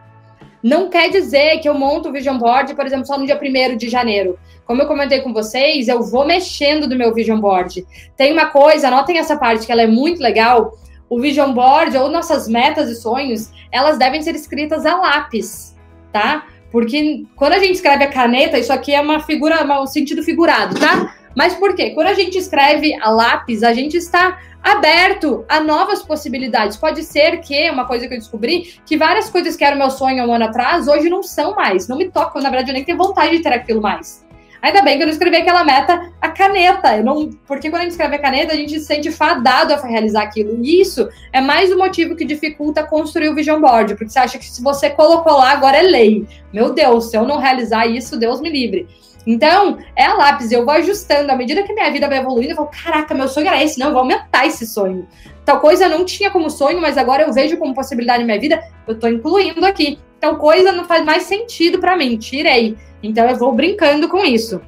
[0.64, 3.78] Não quer dizer que eu monto o Vision Board, por exemplo, só no dia 1
[3.78, 4.38] de janeiro.
[4.66, 7.86] Como eu comentei com vocês, eu vou mexendo do meu Vision Board.
[8.16, 10.78] Tem uma coisa, anotem essa parte que ela é muito legal
[11.12, 15.76] o vision board ou nossas metas e sonhos, elas devem ser escritas a lápis,
[16.10, 16.48] tá?
[16.72, 20.80] Porque quando a gente escreve a caneta, isso aqui é uma figura, um sentido figurado,
[20.80, 21.14] tá?
[21.36, 21.90] Mas por quê?
[21.90, 26.78] Quando a gente escreve a lápis, a gente está aberto a novas possibilidades.
[26.78, 30.26] Pode ser que, uma coisa que eu descobri, que várias coisas que eram meu sonho
[30.26, 32.98] um ano atrás, hoje não são mais, não me tocam, na verdade, eu nem tenho
[32.98, 34.26] vontade de ter aquilo mais.
[34.62, 36.98] Ainda bem que eu não escrevi aquela meta a caneta.
[36.98, 39.78] Eu não, porque quando a gente escreve a caneta, a gente se sente fadado a
[39.78, 40.60] realizar aquilo.
[40.64, 44.38] E isso é mais um motivo que dificulta construir o vision board, porque você acha
[44.38, 46.28] que se você colocou lá, agora é lei.
[46.54, 48.88] Meu Deus, se eu não realizar isso, Deus me livre.
[49.26, 51.32] Então, é a lápis, eu vou ajustando.
[51.32, 53.88] À medida que minha vida vai evoluindo, eu vou, caraca, meu sonho era esse, não,
[53.88, 55.08] eu vou aumentar esse sonho.
[55.46, 58.40] Tal coisa eu não tinha como sonho, mas agora eu vejo como possibilidade na minha
[58.40, 60.00] vida, eu tô incluindo aqui.
[60.22, 62.78] Tal coisa não faz mais sentido para mim, tirei.
[63.02, 64.62] Então eu vou brincando com isso,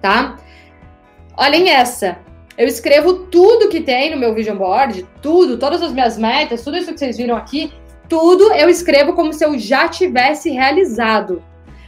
[0.00, 0.38] tá?
[1.36, 2.18] Olhem essa.
[2.56, 6.78] Eu escrevo tudo que tem no meu vision board, tudo, todas as minhas metas, tudo
[6.78, 7.70] isso que vocês viram aqui,
[8.08, 11.42] tudo eu escrevo como se eu já tivesse realizado.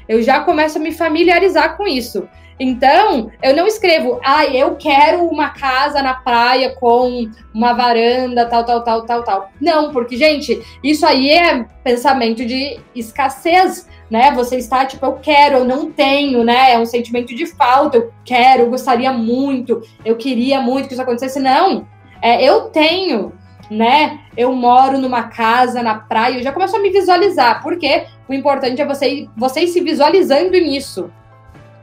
[0.06, 2.28] Eu já começo a me familiarizar com isso.
[2.60, 8.64] Então, eu não escrevo, ah, eu quero uma casa na praia com uma varanda, tal,
[8.64, 9.50] tal, tal, tal, tal.
[9.60, 14.32] Não, porque, gente, isso aí é pensamento de escassez né?
[14.32, 16.72] Você está tipo, eu quero, eu não tenho, né?
[16.72, 21.02] É um sentimento de falta, eu quero, eu gostaria muito, eu queria muito que isso
[21.02, 21.38] acontecesse.
[21.38, 21.86] Não,
[22.22, 23.32] é, eu tenho,
[23.70, 24.20] né?
[24.36, 28.80] Eu moro numa casa na praia, eu já começo a me visualizar, porque o importante
[28.80, 31.10] é você, vocês se visualizando nisso,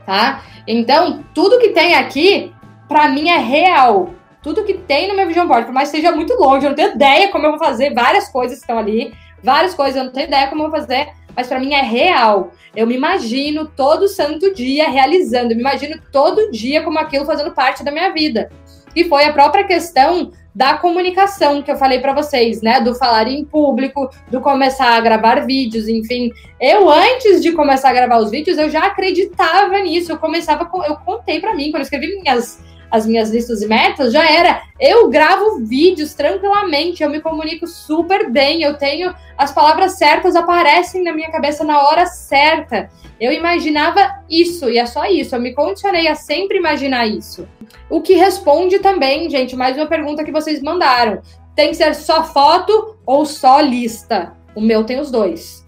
[0.06, 0.42] tá?
[0.66, 2.54] Então, tudo que tem aqui,
[2.88, 4.14] para mim, é real.
[4.42, 6.76] Tudo que tem no meu vision board, por mais que seja muito longe, eu não
[6.76, 10.28] tenho ideia como eu vou fazer, várias coisas estão ali, várias coisas eu não tenho
[10.28, 12.52] ideia como eu vou fazer, mas para mim é real.
[12.74, 17.50] Eu me imagino todo santo dia realizando, eu me imagino todo dia como aquilo fazendo
[17.50, 18.50] parte da minha vida.
[18.94, 22.80] E foi a própria questão da comunicação que eu falei para vocês, né?
[22.80, 26.32] Do falar em público, do começar a gravar vídeos, enfim.
[26.58, 30.10] Eu antes de começar a gravar os vídeos, eu já acreditava nisso.
[30.10, 34.12] Eu começava, eu contei para mim quando eu escrevi minhas as minhas listas e metas,
[34.12, 34.62] já era.
[34.80, 41.02] Eu gravo vídeos tranquilamente, eu me comunico super bem, eu tenho as palavras certas aparecem
[41.02, 42.88] na minha cabeça na hora certa.
[43.20, 45.34] Eu imaginava isso e é só isso.
[45.34, 47.46] Eu me condicionei a sempre imaginar isso.
[47.88, 51.20] O que responde também, gente, mais uma pergunta que vocês mandaram.
[51.54, 54.32] Tem que ser só foto ou só lista?
[54.54, 55.66] O meu tem os dois.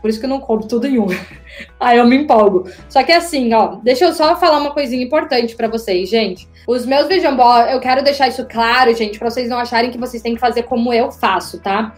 [0.00, 1.06] Por isso que eu não compro tudo em um.
[1.78, 2.70] Aí eu me empolgo.
[2.88, 6.48] Só que assim, ó, deixa eu só falar uma coisinha importante para vocês, gente.
[6.66, 9.98] Os meus Vision Board, eu quero deixar isso claro, gente, para vocês não acharem que
[9.98, 11.94] vocês têm que fazer como eu faço, tá?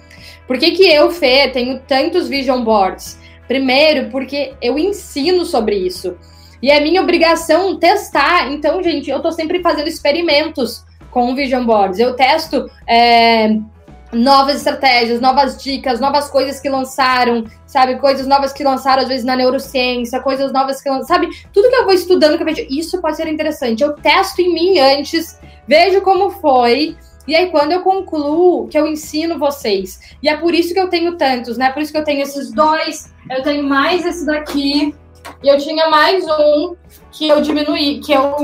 [0.47, 3.19] Por que, que eu, Fê, tenho tantos Vision Boards?
[3.47, 6.17] Primeiro, porque eu ensino sobre isso.
[6.63, 8.53] E é minha obrigação testar.
[8.53, 11.99] Então, gente, eu tô sempre fazendo experimentos com Vision Boards.
[11.99, 13.59] Eu testo é,
[14.13, 17.97] novas estratégias, novas dicas, novas coisas que lançaram, sabe?
[17.97, 21.47] Coisas novas que lançaram, às vezes, na neurociência, coisas novas que lançaram, sabe?
[21.53, 23.83] Tudo que eu vou estudando, que eu vejo, isso pode ser interessante.
[23.83, 26.97] Eu testo em mim antes, vejo como foi.
[27.27, 30.01] E aí, quando eu concluo, que eu ensino vocês.
[30.23, 31.71] E é por isso que eu tenho tantos, né?
[31.71, 34.95] Por isso que eu tenho esses dois, eu tenho mais esse daqui,
[35.43, 36.77] e eu tinha mais um
[37.11, 38.35] que eu diminuí, que eu,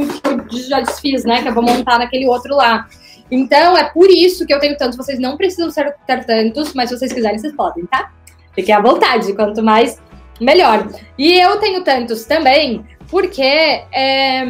[0.49, 1.43] que eu já desfiz, né?
[1.43, 2.87] Que eu vou montar naquele outro lá.
[3.31, 4.97] Então, é por isso que eu tenho tantos.
[4.97, 8.11] Vocês não precisam ser, ter tantos, mas se vocês quiserem, vocês podem, tá?
[8.55, 9.33] Fiquem à vontade.
[9.35, 10.01] Quanto mais,
[10.41, 10.89] melhor.
[11.17, 14.45] E eu tenho tantos também, porque é,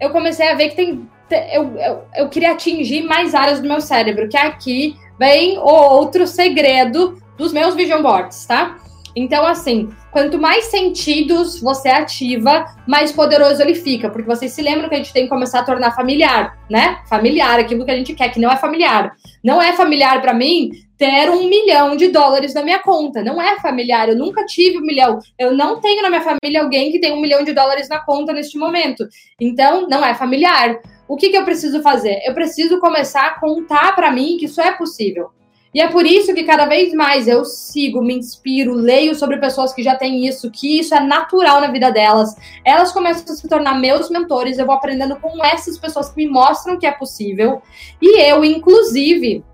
[0.00, 1.10] eu comecei a ver que tem.
[1.52, 6.26] Eu, eu, eu queria atingir mais áreas do meu cérebro, que aqui vem o outro
[6.26, 8.78] segredo dos meus vision boards, tá?
[9.14, 14.08] Então, assim, quanto mais sentidos você ativa, mais poderoso ele fica.
[14.08, 17.02] Porque vocês se lembram que a gente tem que começar a tornar familiar, né?
[17.08, 19.12] Familiar, aquilo que a gente quer, que não é familiar.
[19.42, 23.22] Não é familiar para mim ter um milhão de dólares na minha conta.
[23.22, 24.08] Não é familiar.
[24.08, 25.18] Eu nunca tive um milhão.
[25.38, 28.32] Eu não tenho na minha família alguém que tem um milhão de dólares na conta
[28.32, 29.08] neste momento.
[29.40, 30.78] Então, não é familiar.
[31.08, 32.20] O que, que eu preciso fazer?
[32.24, 35.30] Eu preciso começar a contar para mim que isso é possível.
[35.72, 39.72] E é por isso que cada vez mais eu sigo, me inspiro, leio sobre pessoas
[39.72, 42.34] que já têm isso, que isso é natural na vida delas.
[42.64, 46.28] Elas começam a se tornar meus mentores, eu vou aprendendo com essas pessoas que me
[46.28, 47.62] mostram que é possível.
[48.02, 49.44] E eu, inclusive,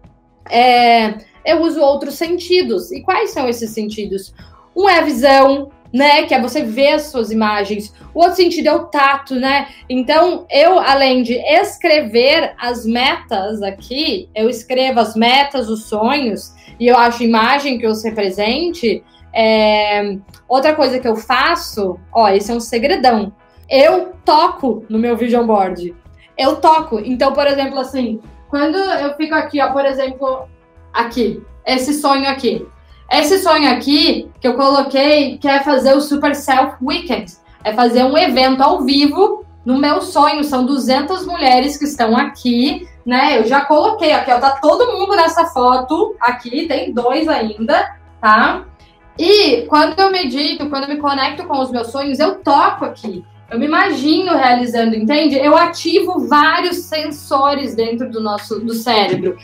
[0.49, 2.91] é, eu uso outros sentidos.
[2.91, 4.35] E quais são esses sentidos?
[4.75, 6.25] Um é a visão, né?
[6.25, 7.93] Que é você ver as suas imagens.
[8.13, 9.69] O outro sentido é o tato, né?
[9.89, 16.87] Então, eu, além de escrever as metas aqui, eu escrevo as metas, os sonhos, e
[16.87, 19.03] eu acho imagem que os represente.
[19.35, 20.19] É...
[20.47, 23.33] Outra coisa que eu faço, ó, esse é um segredão.
[23.69, 25.95] Eu toco no meu vision board.
[26.37, 27.01] Eu toco.
[27.01, 30.47] Então, por exemplo, assim, quando eu fico aqui, ó, por exemplo,
[30.93, 32.67] aqui, esse sonho aqui.
[33.11, 37.33] Esse sonho aqui que eu coloquei que é fazer o Super Self Weekend.
[37.62, 39.45] É fazer um evento ao vivo.
[39.64, 43.38] No meu sonho, são 200 mulheres que estão aqui, né?
[43.38, 48.64] Eu já coloquei aqui, ó, tá todo mundo nessa foto aqui, tem dois ainda, tá?
[49.19, 53.25] E quando eu medito, quando eu me conecto com os meus sonhos, eu toco aqui.
[53.49, 55.37] Eu me imagino realizando, entende?
[55.37, 59.37] Eu ativo vários sensores dentro do nosso do cérebro.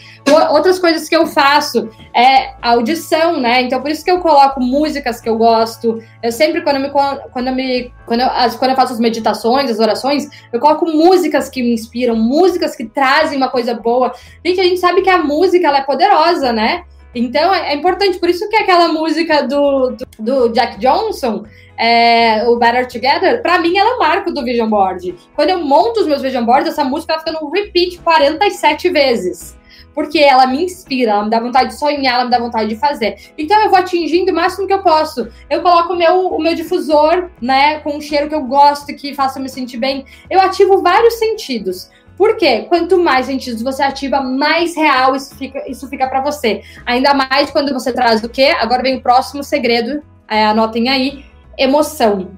[0.51, 3.63] Outras coisas que eu faço é audição, né?
[3.63, 6.03] Então por isso que eu coloco músicas que eu gosto.
[6.21, 9.71] Eu sempre quando eu me quando eu me quando eu, quando eu faço as meditações,
[9.71, 14.13] as orações, eu coloco músicas que me inspiram, músicas que trazem uma coisa boa.
[14.45, 16.83] Gente, a gente sabe que a música ela é poderosa, né?
[17.15, 21.45] Então é, é importante, por isso que aquela música do, do, do Jack Johnson,
[21.83, 25.17] é, o Better Together, para mim ela é o marco do Vision Board.
[25.35, 29.59] Quando eu monto os meus Vision Boards, essa música fica no repeat 47 vezes.
[29.93, 32.77] Porque ela me inspira, ela me dá vontade de sonhar, ela me dá vontade de
[32.77, 33.33] fazer.
[33.37, 35.27] Então eu vou atingindo o máximo que eu posso.
[35.51, 39.13] Eu coloco o meu, o meu difusor, né, com um cheiro que eu gosto, que
[39.13, 40.05] faça me sentir bem.
[40.31, 41.91] Eu ativo vários sentidos.
[42.17, 42.65] Por quê?
[42.69, 46.63] Quanto mais sentidos você ativa, mais real isso fica, isso fica para você.
[46.87, 48.55] Ainda mais quando você traz o quê?
[48.61, 52.31] Agora vem o próximo segredo, é, anotem aí, emoção.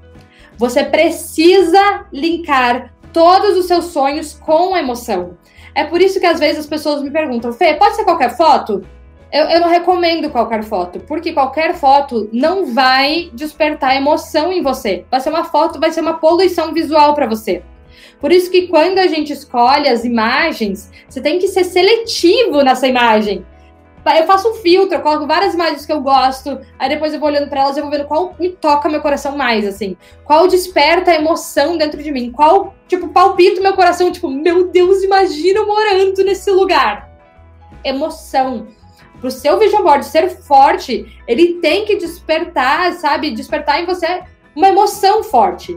[0.57, 5.37] Você precisa linkar todos os seus sonhos com emoção.
[5.73, 8.85] É por isso que às vezes as pessoas me perguntam, Fê, pode ser qualquer foto?
[9.31, 15.03] Eu, eu, não recomendo qualquer foto, porque qualquer foto não vai despertar emoção em você.
[15.11, 17.61] Vai ser uma foto, vai ser uma poluição visual para você.
[18.21, 22.87] Por isso que quando a gente escolhe as imagens, você tem que ser seletivo nessa
[22.87, 23.45] imagem.
[24.13, 27.27] Eu faço um filtro, eu coloco várias imagens que eu gosto, aí depois eu vou
[27.27, 29.97] olhando para elas e vou vendo qual me toca meu coração mais, assim.
[30.23, 35.01] Qual desperta a emoção dentro de mim, qual, tipo, palpita meu coração, tipo, meu Deus,
[35.01, 37.09] imagina eu morando nesse lugar.
[37.83, 38.67] Emoção.
[39.19, 43.31] Pro seu vision board ser forte, ele tem que despertar, sabe?
[43.31, 44.23] Despertar em você
[44.55, 45.75] uma emoção forte.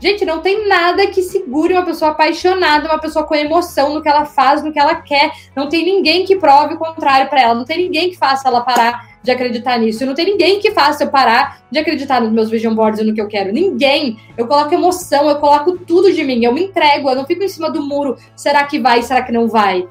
[0.00, 4.08] Gente, não tem nada que segure uma pessoa apaixonada, uma pessoa com emoção no que
[4.08, 5.32] ela faz, no que ela quer.
[5.56, 7.54] Não tem ninguém que prove o contrário para ela.
[7.54, 10.04] Não tem ninguém que faça ela parar de acreditar nisso.
[10.04, 13.14] Não tem ninguém que faça eu parar de acreditar nos meus vision boards e no
[13.14, 13.52] que eu quero.
[13.52, 14.18] Ninguém.
[14.36, 16.44] Eu coloco emoção, eu coloco tudo de mim.
[16.44, 18.18] Eu me entrego, eu não fico em cima do muro.
[18.36, 19.02] Será que vai?
[19.02, 19.88] Será que não vai?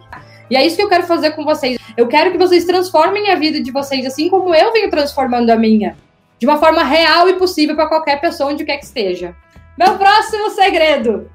[0.49, 1.79] E é isso que eu quero fazer com vocês.
[1.97, 5.55] Eu quero que vocês transformem a vida de vocês assim como eu venho transformando a
[5.55, 5.97] minha.
[6.37, 9.35] De uma forma real e possível para qualquer pessoa onde quer que esteja.
[9.77, 11.29] Meu próximo segredo.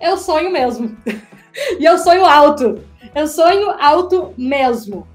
[0.00, 0.96] Eu sonho mesmo.
[1.78, 2.82] e eu sonho alto.
[3.14, 5.06] Eu sonho alto mesmo.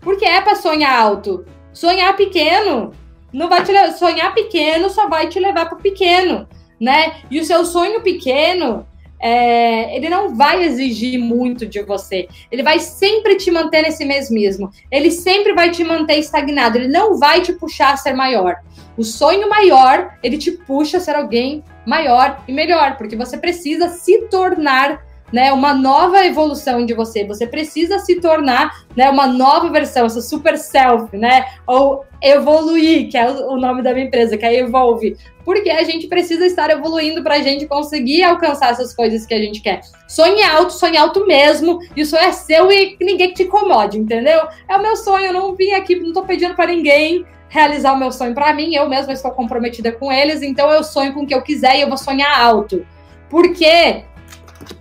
[0.00, 1.44] Porque é para sonhar alto.
[1.72, 2.92] Sonhar pequeno
[3.32, 6.48] não vai te levar, sonhar pequeno só vai te levar para pequeno,
[6.80, 7.16] né?
[7.30, 8.86] E o seu sonho pequeno
[9.18, 12.28] é, ele não vai exigir muito de você.
[12.50, 14.70] Ele vai sempre te manter nesse mesmismo.
[14.90, 16.78] Ele sempre vai te manter estagnado.
[16.78, 18.56] Ele não vai te puxar a ser maior.
[18.96, 23.88] O sonho maior, ele te puxa a ser alguém maior e melhor, porque você precisa
[23.88, 27.24] se tornar né, uma nova evolução de você.
[27.24, 31.44] Você precisa se tornar né, uma nova versão, essa super self, né?
[31.66, 35.16] Ou evoluir, que é o nome da minha empresa, que é Evolve.
[35.44, 39.38] Porque a gente precisa estar evoluindo para a gente conseguir alcançar essas coisas que a
[39.38, 39.80] gente quer.
[40.08, 41.78] Sonhe alto, sonhe alto mesmo.
[41.96, 44.40] Isso é seu e ninguém te incomode, entendeu?
[44.68, 45.26] É o meu sonho.
[45.26, 48.74] Eu não vim aqui, não estou pedindo para ninguém realizar o meu sonho para mim.
[48.74, 51.80] Eu mesma estou comprometida com eles, então eu sonho com o que eu quiser e
[51.82, 52.86] eu vou sonhar alto.
[53.28, 54.04] Porque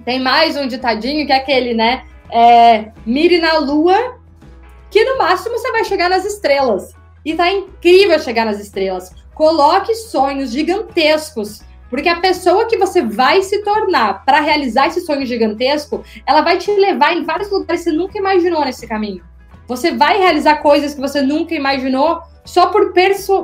[0.04, 2.06] tem mais um ditadinho que é aquele, né?
[2.32, 4.18] É, mire na lua,
[4.90, 6.94] que no máximo você vai chegar nas estrelas.
[7.24, 9.12] e tá incrível chegar nas estrelas.
[9.34, 11.64] Coloque sonhos gigantescos.
[11.90, 16.58] Porque a pessoa que você vai se tornar para realizar esse sonho gigantesco, ela vai
[16.58, 19.24] te levar em vários lugares que você nunca imaginou nesse caminho.
[19.68, 22.94] Você vai realizar coisas que você nunca imaginou só por,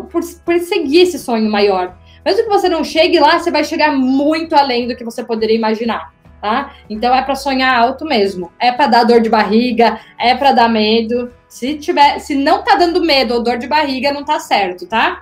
[0.09, 1.97] por perseguir esse sonho maior.
[2.23, 5.55] Mesmo que você não chegue lá, você vai chegar muito além do que você poderia
[5.55, 6.73] imaginar, tá?
[6.89, 8.51] Então é para sonhar alto mesmo.
[8.59, 11.31] É para dar dor de barriga, é para dar medo.
[11.49, 15.21] Se tiver, se não tá dando medo ou dor de barriga, não tá certo, tá?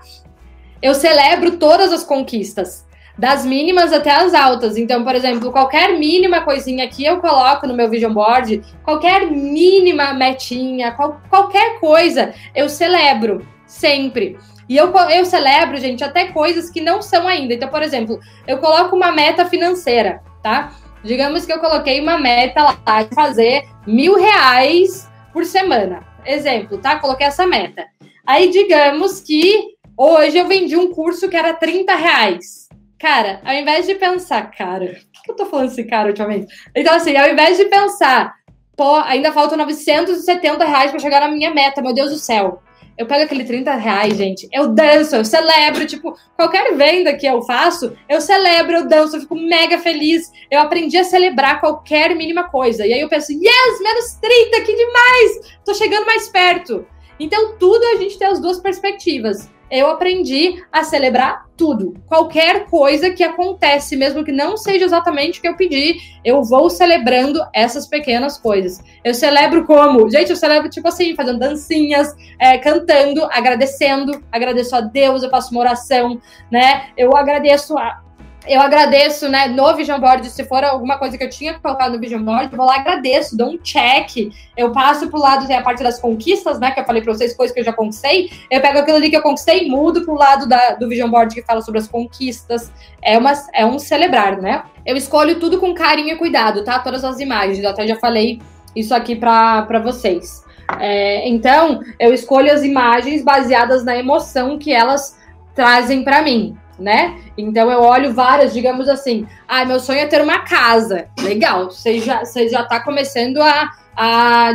[0.81, 4.77] Eu celebro todas as conquistas das mínimas até as altas.
[4.77, 10.13] Então, por exemplo, qualquer mínima coisinha que eu coloco no meu vision board, qualquer mínima
[10.13, 14.37] metinha, qual, qualquer coisa, eu celebro sempre.
[14.67, 17.53] E eu, eu celebro, gente, até coisas que não são ainda.
[17.53, 20.73] Então, por exemplo, eu coloco uma meta financeira, tá?
[21.03, 26.03] Digamos que eu coloquei uma meta lá de fazer mil reais por semana.
[26.25, 26.99] Exemplo, tá?
[26.99, 27.87] Coloquei essa meta.
[28.27, 32.67] Aí, digamos que hoje eu vendi um curso que era 30 reais.
[32.99, 36.53] Cara, ao invés de pensar, cara, por que eu tô falando esse cara ultimamente?
[36.75, 38.35] Então, assim, ao invés de pensar,
[38.75, 42.61] pô, ainda faltam 970 reais para chegar na minha meta, meu Deus do céu.
[42.99, 47.41] Eu pego aquele 30 reais, gente, eu danço, eu celebro, tipo, qualquer venda que eu
[47.43, 50.29] faço, eu celebro, eu danço, eu fico mega feliz.
[50.51, 52.85] Eu aprendi a celebrar qualquer mínima coisa.
[52.85, 55.57] E aí eu penso, yes, menos 30, que demais!
[55.63, 56.85] Tô chegando mais perto.
[57.17, 61.93] Então, tudo a gente tem as duas perspectivas eu aprendi a celebrar tudo.
[62.07, 66.69] Qualquer coisa que acontece, mesmo que não seja exatamente o que eu pedi, eu vou
[66.69, 68.81] celebrando essas pequenas coisas.
[69.03, 70.09] Eu celebro como?
[70.09, 75.51] Gente, eu celebro tipo assim, fazendo dancinhas, é, cantando, agradecendo, agradeço a Deus, eu faço
[75.51, 76.87] uma oração, né?
[76.97, 78.01] Eu agradeço a,
[78.49, 81.99] eu agradeço, né, no Vision Board, se for alguma coisa que eu tinha colocado no
[81.99, 85.61] Vision Board, eu vou lá, agradeço, dou um check, eu passo pro lado, tem a
[85.61, 88.59] parte das conquistas, né, que eu falei pra vocês, coisas que eu já conquistei, eu
[88.59, 91.43] pego aquilo ali que eu conquistei e mudo pro lado da, do Vision Board que
[91.43, 92.71] fala sobre as conquistas,
[93.03, 94.63] é, uma, é um celebrar, né?
[94.83, 96.79] Eu escolho tudo com carinho e cuidado, tá?
[96.79, 98.41] Todas as imagens, eu até já falei
[98.75, 100.43] isso aqui pra vocês.
[100.79, 105.17] É, então, eu escolho as imagens baseadas na emoção que elas
[105.53, 107.19] trazem para mim né?
[107.37, 111.07] Então eu olho várias, digamos assim, ah, meu sonho é ter uma casa.
[111.19, 114.53] Legal, você já, você já tá começando a, a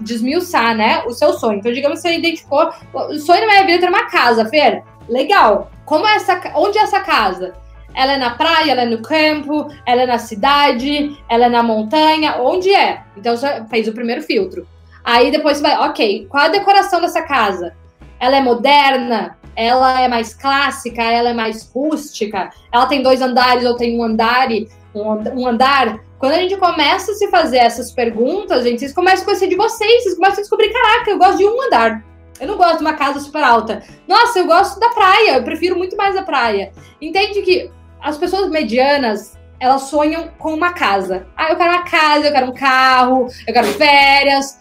[0.00, 1.02] desmiuçar, né?
[1.06, 1.58] O seu sonho.
[1.58, 4.82] Então, digamos que você identificou, o sonho da minha vida é ter uma casa, Fer.
[5.08, 5.70] Legal.
[5.84, 7.54] Como é essa, onde é essa casa?
[7.94, 11.62] Ela é na praia, ela é no campo, ela é na cidade, ela é na
[11.62, 13.02] montanha, onde é?
[13.16, 14.66] Então você fez o primeiro filtro.
[15.04, 17.74] Aí depois você vai, ok, qual a decoração dessa casa?
[18.18, 19.36] Ela é moderna?
[19.56, 24.02] Ela é mais clássica, ela é mais rústica, ela tem dois andares ou tem um
[24.02, 24.48] andar,
[24.94, 26.00] um andar.
[26.18, 29.56] Quando a gente começa a se fazer essas perguntas, gente, vocês começam a conhecer de
[29.56, 32.04] vocês, vocês começam a descobrir, caraca, eu gosto de um andar.
[32.40, 33.82] Eu não gosto de uma casa super alta.
[34.08, 36.72] Nossa, eu gosto da praia, eu prefiro muito mais a praia.
[37.00, 41.26] Entende que as pessoas medianas, elas sonham com uma casa.
[41.36, 44.58] Ah, eu quero uma casa, eu quero um carro, eu quero férias,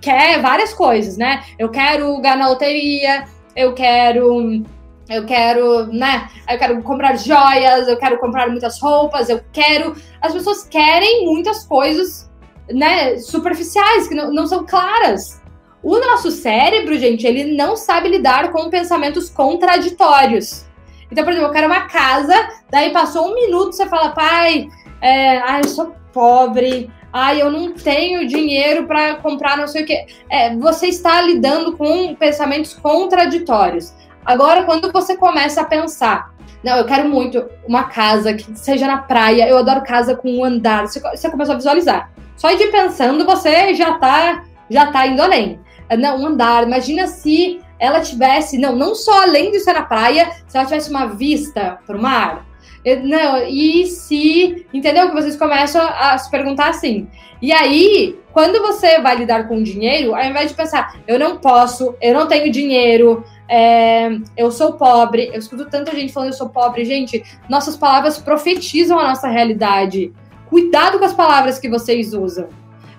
[0.00, 1.44] quer várias coisas, né?
[1.58, 3.24] Eu quero ganhar na loteria,
[3.56, 4.64] eu quero
[5.10, 6.30] eu quero, né?
[6.48, 9.96] Eu quero comprar joias, eu quero comprar muitas roupas, eu quero.
[10.22, 12.30] As pessoas querem muitas coisas,
[12.70, 13.18] né?
[13.18, 15.42] Superficiais, que não, não são claras.
[15.82, 20.64] O nosso cérebro, gente, ele não sabe lidar com pensamentos contraditórios.
[21.10, 22.34] Então, por exemplo, eu quero uma casa,
[22.70, 24.68] daí passou um minuto, você fala, pai,
[25.00, 29.86] é, ai, eu sou pobre, ai, eu não tenho dinheiro para comprar não sei o
[29.86, 30.06] que.
[30.28, 33.92] É, você está lidando com pensamentos contraditórios.
[34.24, 38.98] Agora, quando você começa a pensar, não, eu quero muito uma casa que seja na
[38.98, 42.12] praia, eu adoro casa com um andar, você, você começou a visualizar.
[42.36, 45.58] Só de pensando, você já está já tá indo além.
[45.98, 50.30] Não, um andar, imagina se ela tivesse, não, não só além de ser na praia,
[50.46, 52.46] se ela tivesse uma vista para o mar,
[53.02, 54.66] não, e se.
[54.72, 55.08] Entendeu?
[55.08, 57.06] Que vocês começam a, se perguntar assim.
[57.42, 61.94] E aí, quando você vai lidar com dinheiro, ao invés de pensar, eu não posso,
[62.00, 66.50] eu não tenho dinheiro, é, eu sou pobre, eu escuto tanta gente falando eu sou
[66.50, 70.12] pobre, gente, nossas palavras profetizam a nossa realidade.
[70.50, 72.48] Cuidado com as palavras que vocês usam.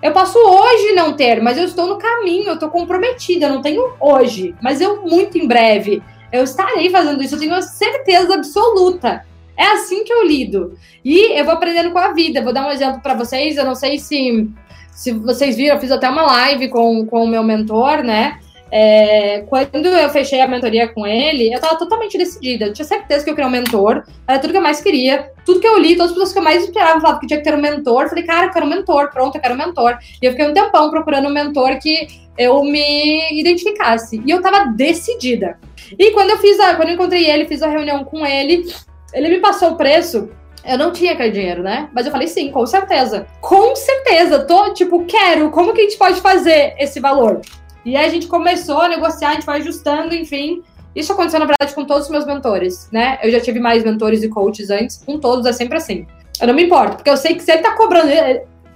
[0.02, 3.62] Eu posso hoje não ter, mas eu estou no caminho, eu estou comprometida, eu não
[3.62, 6.02] tenho hoje, mas eu muito em breve
[6.32, 9.24] eu estarei fazendo isso, eu tenho certeza absoluta.
[9.56, 10.78] É assim que eu lido.
[11.04, 12.42] E eu vou aprendendo com a vida.
[12.42, 13.56] Vou dar um exemplo para vocês.
[13.56, 14.50] Eu não sei se,
[14.92, 18.38] se vocês viram, eu fiz até uma live com, com o meu mentor, né?
[18.74, 22.64] é, quando eu fechei a mentoria com ele, eu tava totalmente decidida.
[22.64, 25.30] Eu tinha certeza que eu queria um mentor, era tudo que eu mais queria.
[25.44, 27.44] Tudo que eu li, todas as pessoas que eu mais esperava falavam que tinha que
[27.44, 28.08] ter um mentor.
[28.08, 29.98] Falei, cara, eu quero um mentor, pronto, eu quero um mentor.
[30.22, 32.06] E eu fiquei um tempão procurando um mentor que
[32.38, 34.22] eu me identificasse.
[34.24, 35.58] E eu tava decidida.
[35.98, 38.72] E quando eu fiz a, quando eu encontrei ele, fiz a reunião com ele,
[39.12, 40.30] ele me passou o preço.
[40.64, 41.88] Eu não tinha aquele dinheiro, né?
[41.92, 43.26] Mas eu falei sim, com certeza.
[43.40, 45.50] Com certeza, tô tipo, quero.
[45.50, 47.40] Como que a gente pode fazer esse valor?
[47.84, 50.62] E aí a gente começou a negociar, a gente foi ajustando, enfim.
[50.94, 53.18] Isso aconteceu, na verdade, com todos os meus mentores, né?
[53.22, 56.06] Eu já tive mais mentores e coaches antes, com todos é sempre assim.
[56.40, 58.10] Eu não me importo, porque eu sei que se ele tá cobrando,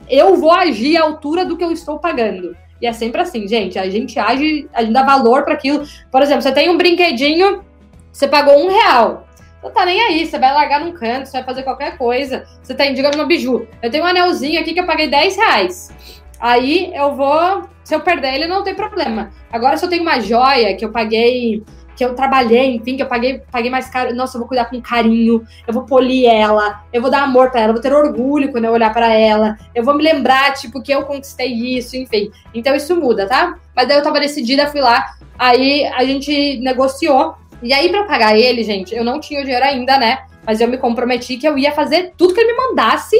[0.09, 2.57] eu vou agir à altura do que eu estou pagando.
[2.81, 3.79] E é sempre assim, gente.
[3.79, 5.85] A gente age, a gente dá valor para aquilo.
[6.11, 7.65] Por exemplo, você tem um brinquedinho,
[8.13, 9.26] você pagou um real.
[9.67, 12.47] Não tá nem aí, você vai largar num canto, você vai fazer qualquer coisa.
[12.63, 13.67] Você tem, digamos, uma biju.
[13.83, 15.91] Eu tenho um anelzinho aqui que eu paguei 10 reais.
[16.39, 17.65] Aí eu vou.
[17.83, 19.33] Se eu perder ele, não tem problema.
[19.51, 21.65] Agora, se eu tenho uma joia que eu paguei,
[21.97, 24.81] que eu trabalhei, enfim, que eu paguei, paguei mais caro, nossa, eu vou cuidar com
[24.81, 28.53] carinho, eu vou polir ela, eu vou dar amor para ela, eu vou ter orgulho
[28.53, 32.31] quando eu olhar para ela, eu vou me lembrar, tipo, que eu conquistei isso, enfim.
[32.55, 33.57] Então isso muda, tá?
[33.75, 37.35] Mas daí eu tava decidida, fui lá, aí a gente negociou.
[37.63, 40.25] E aí, para pagar ele, gente, eu não tinha o dinheiro ainda, né?
[40.45, 43.17] Mas eu me comprometi que eu ia fazer tudo que ele me mandasse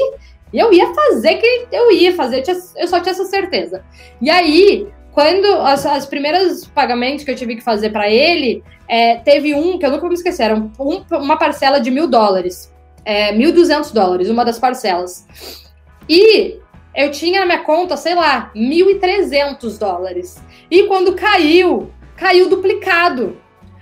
[0.53, 2.43] e eu ia fazer que eu ia fazer,
[2.77, 3.83] eu só tinha essa certeza.
[4.21, 9.15] E aí, quando as, as primeiras pagamentos que eu tive que fazer para ele, é,
[9.15, 10.71] teve um que eu nunca vou me esquecer, um,
[11.11, 12.71] uma parcela de mil dólares.
[13.03, 15.25] É, 1.200 dólares, uma das parcelas.
[16.09, 16.59] E
[16.93, 20.41] eu tinha na minha conta, sei lá, 1.300 dólares.
[20.69, 23.37] E quando caiu, caiu duplicado.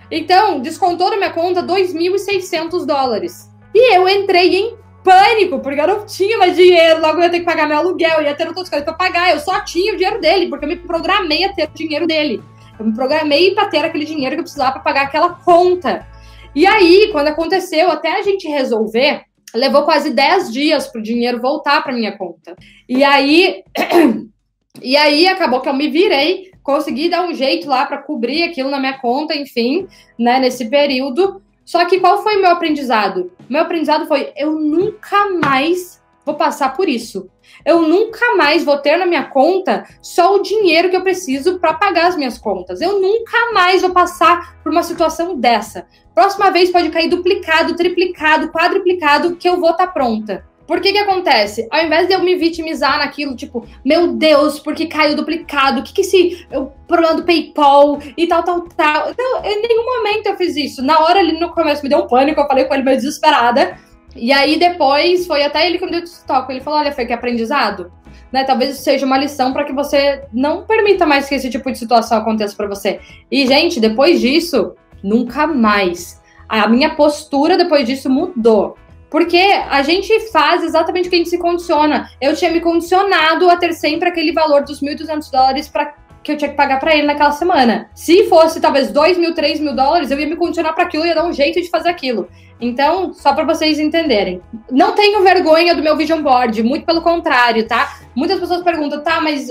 [0.10, 3.50] Então, descontou da minha conta 2.600 dólares.
[3.74, 7.40] E eu entrei em pânico, porque eu não tinha mais dinheiro, logo eu ia ter
[7.40, 9.32] que pagar meu aluguel, ia ter outras coisas pra pagar.
[9.32, 12.42] Eu só tinha o dinheiro dele, porque eu me programei a ter o dinheiro dele.
[12.78, 16.08] Eu me programei para ter aquele dinheiro que eu precisava para pagar aquela conta.
[16.56, 21.42] E aí, quando aconteceu, até a gente resolver, levou quase 10 dias para o dinheiro
[21.42, 22.56] voltar para minha conta.
[22.88, 23.64] E aí,
[24.82, 28.72] e aí acabou que eu me virei, consegui dar um jeito lá para cobrir aquilo
[28.72, 29.88] na minha conta, enfim,
[30.20, 31.42] né, nesse período.
[31.64, 33.32] Só que qual foi o meu aprendizado?
[33.48, 37.30] Meu aprendizado foi: eu nunca mais vou passar por isso.
[37.64, 41.76] Eu nunca mais vou ter na minha conta só o dinheiro que eu preciso para
[41.76, 42.82] pagar as minhas contas.
[42.82, 45.86] Eu nunca mais vou passar por uma situação dessa.
[46.16, 50.44] Próxima vez pode cair duplicado, triplicado, quadruplicado, que eu vou estar tá pronta.
[50.68, 51.68] Por que que acontece?
[51.70, 55.94] Ao invés de eu me vitimizar naquilo, tipo, meu Deus, porque caiu duplicado, o que
[55.94, 59.12] que esse o problema do PayPal e tal, tal, tal.
[59.12, 60.82] Então, em nenhum momento eu fiz isso.
[60.82, 63.78] Na hora ali no começo me deu um pânico, eu falei com ele meio desesperada.
[64.16, 66.54] E aí depois foi até ele que me deu toque.
[66.54, 67.92] Ele falou: olha, foi que aprendizado.
[68.32, 71.78] Né, talvez seja uma lição para que você não permita mais que esse tipo de
[71.78, 73.00] situação aconteça para você.
[73.32, 76.22] E, gente, depois disso, nunca mais.
[76.50, 78.78] A minha postura depois disso mudou.
[79.10, 79.38] Porque
[79.70, 82.10] a gente faz exatamente o que a gente se condiciona.
[82.20, 85.94] Eu tinha me condicionado a ter sempre aquele valor dos 1.200 dólares para
[86.26, 87.88] que eu tinha que pagar para ele naquela semana.
[87.94, 91.14] Se fosse talvez 2 mil, 3 mil dólares, eu ia me condicionar para aquilo, ia
[91.14, 92.28] dar um jeito de fazer aquilo.
[92.60, 94.42] Então, só para vocês entenderem.
[94.72, 98.00] Não tenho vergonha do meu vision board, muito pelo contrário, tá?
[98.16, 99.48] Muitas pessoas perguntam, tá, mas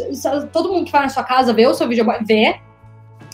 [0.52, 2.24] todo mundo que vai na sua casa vê o seu vision board?
[2.24, 2.56] Vê.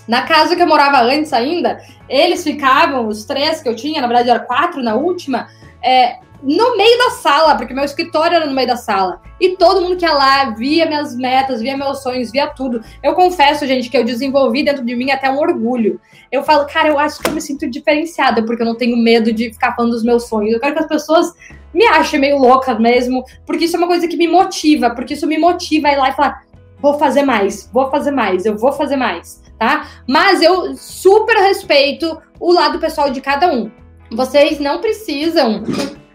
[0.07, 4.09] Na casa que eu morava antes ainda, eles ficavam, os três que eu tinha, na
[4.09, 5.49] verdade era quatro na última,
[5.83, 9.21] é, no meio da sala, porque meu escritório era no meio da sala.
[9.41, 12.83] E todo mundo que ia lá via minhas metas, via meus sonhos, via tudo.
[13.03, 16.01] Eu confesso, gente, que eu desenvolvi dentro de mim até um orgulho.
[16.31, 19.33] Eu falo, cara, eu acho que eu me sinto diferenciada, porque eu não tenho medo
[19.33, 20.53] de ficar falando dos meus sonhos.
[20.53, 21.35] Eu quero que as pessoas
[21.75, 25.27] me achem meio louca mesmo, porque isso é uma coisa que me motiva, porque isso
[25.27, 26.43] me motiva a ir lá e falar,
[26.81, 29.87] vou fazer mais, vou fazer mais, eu vou fazer mais, tá?
[30.09, 33.71] Mas eu super respeito o lado pessoal de cada um.
[34.11, 35.63] Vocês não precisam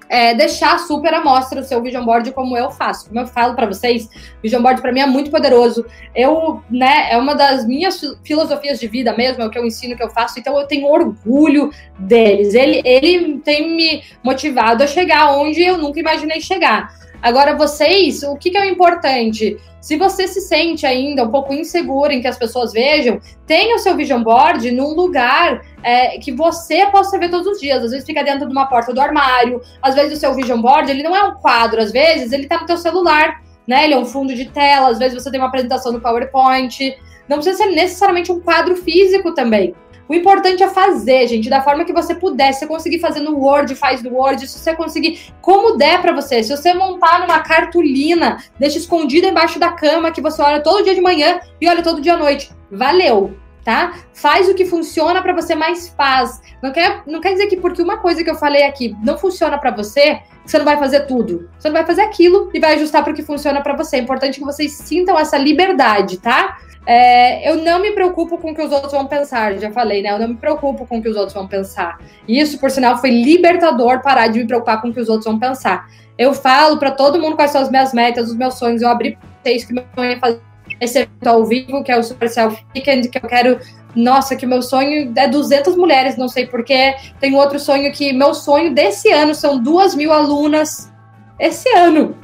[0.10, 3.08] é, deixar super à mostra o seu vision board como eu faço.
[3.08, 4.10] Como eu falo para vocês,
[4.42, 5.86] vision board para mim é muito poderoso.
[6.14, 9.96] Eu, né, é uma das minhas filosofias de vida mesmo, é o que eu ensino,
[9.96, 12.54] que eu faço, então eu tenho orgulho deles.
[12.54, 16.94] Ele, ele tem me motivado a chegar onde eu nunca imaginei chegar.
[17.26, 19.58] Agora, vocês, o que, que é o importante?
[19.82, 23.80] Se você se sente ainda um pouco inseguro em que as pessoas vejam, tenha o
[23.80, 27.84] seu vision board num lugar é, que você possa ver todos os dias.
[27.84, 30.92] Às vezes fica dentro de uma porta do armário, às vezes o seu vision board
[30.92, 33.86] ele não é um quadro, às vezes ele está no teu celular, né?
[33.86, 36.96] Ele é um fundo de tela, às vezes você tem uma apresentação no PowerPoint.
[37.28, 39.74] Não precisa ser necessariamente um quadro físico também.
[40.08, 42.54] O importante é fazer, gente, da forma que você puder.
[42.54, 44.48] Se você conseguir fazer no Word, faz no Word.
[44.48, 46.44] Se você conseguir, como der para você.
[46.44, 50.96] Se você montar numa cartolina, deixa escondida embaixo da cama, que você olha todo dia
[50.96, 52.52] de manhã e olha todo dia à noite.
[52.72, 53.36] Valeu!
[53.66, 53.96] tá?
[54.14, 56.40] Faz o que funciona para você, mais faz.
[56.62, 59.58] Não quer, não quer dizer que porque uma coisa que eu falei aqui não funciona
[59.58, 61.50] para você, você não vai fazer tudo.
[61.58, 63.98] Você não vai fazer aquilo e vai ajustar para o que funciona para você.
[63.98, 66.60] É importante que vocês sintam essa liberdade, tá?
[66.86, 70.12] É, eu não me preocupo com o que os outros vão pensar, já falei, né?
[70.12, 71.98] Eu não me preocupo com o que os outros vão pensar.
[72.28, 75.40] Isso, por sinal, foi libertador parar de me preocupar com o que os outros vão
[75.40, 75.88] pensar.
[76.18, 78.82] Eu falo para todo mundo quais são as minhas metas, os meus sonhos.
[78.82, 80.42] Eu abri isso que meu sonho é fazer
[80.80, 83.60] esse evento ao vivo, que é o Super Self Weekend, que eu quero.
[83.96, 86.96] Nossa, que meu sonho é 200 mulheres, não sei porquê.
[87.20, 90.92] Tem outro sonho que meu sonho desse ano são duas mil alunas
[91.40, 92.16] esse ano.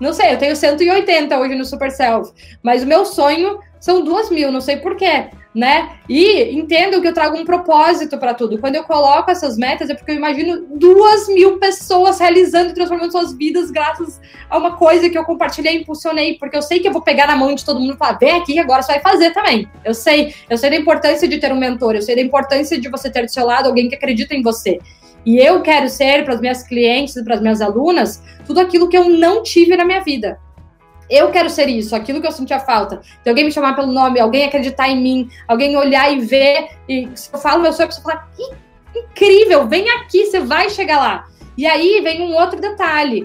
[0.00, 2.32] Não sei, eu tenho 180 hoje no Super Self,
[2.62, 5.98] mas o meu sonho são duas mil, não sei porquê, né?
[6.08, 8.58] E entendo que eu trago um propósito para tudo.
[8.58, 13.12] Quando eu coloco essas metas, é porque eu imagino duas mil pessoas realizando e transformando
[13.12, 14.20] suas vidas graças
[14.50, 17.26] a uma coisa que eu compartilhei e impulsionei, porque eu sei que eu vou pegar
[17.26, 19.66] na mão de todo mundo e falar, vem aqui, agora você vai fazer também.
[19.84, 22.88] Eu sei, eu sei da importância de ter um mentor, eu sei da importância de
[22.90, 24.78] você ter do seu lado alguém que acredita em você.
[25.26, 28.96] E eu quero ser para as minhas clientes, para as minhas alunas, tudo aquilo que
[28.96, 30.38] eu não tive na minha vida.
[31.10, 33.00] Eu quero ser isso, aquilo que eu sentia falta.
[33.24, 36.68] De alguém me chamar pelo nome, alguém acreditar em mim, alguém olhar e ver.
[36.88, 38.28] E se eu falo meu sonho, a pessoa fala:
[38.94, 41.24] incrível, vem aqui, você vai chegar lá.
[41.58, 43.24] E aí vem um outro detalhe: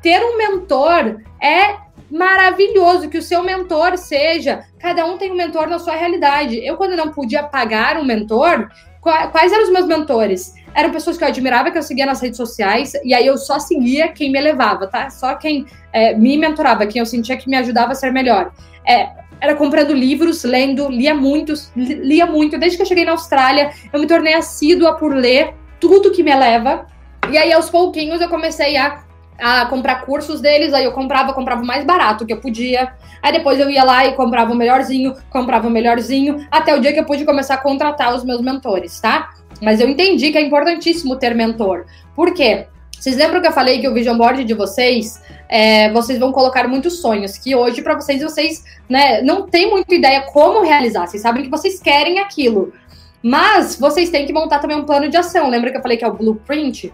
[0.00, 1.76] ter um mentor é
[2.10, 4.64] maravilhoso que o seu mentor seja.
[4.78, 6.64] Cada um tem um mentor na sua realidade.
[6.64, 10.54] Eu, quando não podia pagar um mentor, quais eram os meus mentores?
[10.74, 13.58] Eram pessoas que eu admirava, que eu seguia nas redes sociais, e aí eu só
[13.58, 15.10] seguia quem me elevava, tá?
[15.10, 18.52] Só quem é, me mentorava, quem eu sentia que me ajudava a ser melhor.
[18.86, 19.10] É,
[19.40, 22.58] era comprando livros, lendo, lia muitos, lia muito.
[22.58, 26.30] Desde que eu cheguei na Austrália, eu me tornei assídua por ler tudo que me
[26.30, 26.86] eleva.
[27.30, 29.02] E aí, aos pouquinhos, eu comecei a
[29.42, 32.92] a comprar cursos deles, aí eu comprava, comprava o mais barato que eu podia.
[33.20, 36.92] Aí depois eu ia lá e comprava o melhorzinho, comprava o melhorzinho, até o dia
[36.92, 39.30] que eu pude começar a contratar os meus mentores, tá?
[39.60, 41.86] Mas eu entendi que é importantíssimo ter mentor.
[42.14, 42.66] Por quê?
[42.98, 46.68] Vocês lembram que eu falei que o vision board de vocês, é, vocês vão colocar
[46.68, 51.08] muitos sonhos, que hoje para vocês, vocês né, não tem muita ideia como realizar.
[51.08, 52.72] Vocês sabem que vocês querem aquilo.
[53.20, 55.48] Mas vocês têm que montar também um plano de ação.
[55.48, 56.92] Lembra que eu falei que é o blueprint?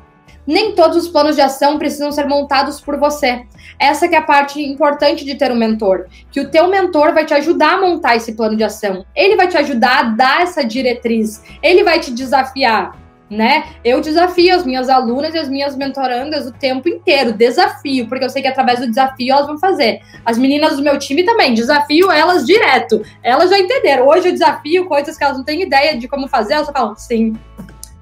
[0.49, 3.45] Nem todos os planos de ação precisam ser montados por você.
[3.79, 7.27] Essa que é a parte importante de ter um mentor, que o teu mentor vai
[7.27, 9.05] te ajudar a montar esse plano de ação.
[9.15, 11.43] Ele vai te ajudar a dar essa diretriz.
[11.63, 12.97] Ele vai te desafiar,
[13.29, 13.65] né?
[13.85, 18.31] Eu desafio as minhas alunas e as minhas mentorandas o tempo inteiro, desafio, porque eu
[18.31, 20.01] sei que através do desafio elas vão fazer.
[20.25, 23.03] As meninas do meu time também, desafio elas direto.
[23.23, 24.09] Elas já entenderam.
[24.09, 27.35] Hoje eu desafio coisas que elas não têm ideia de como fazer, elas falam, sim,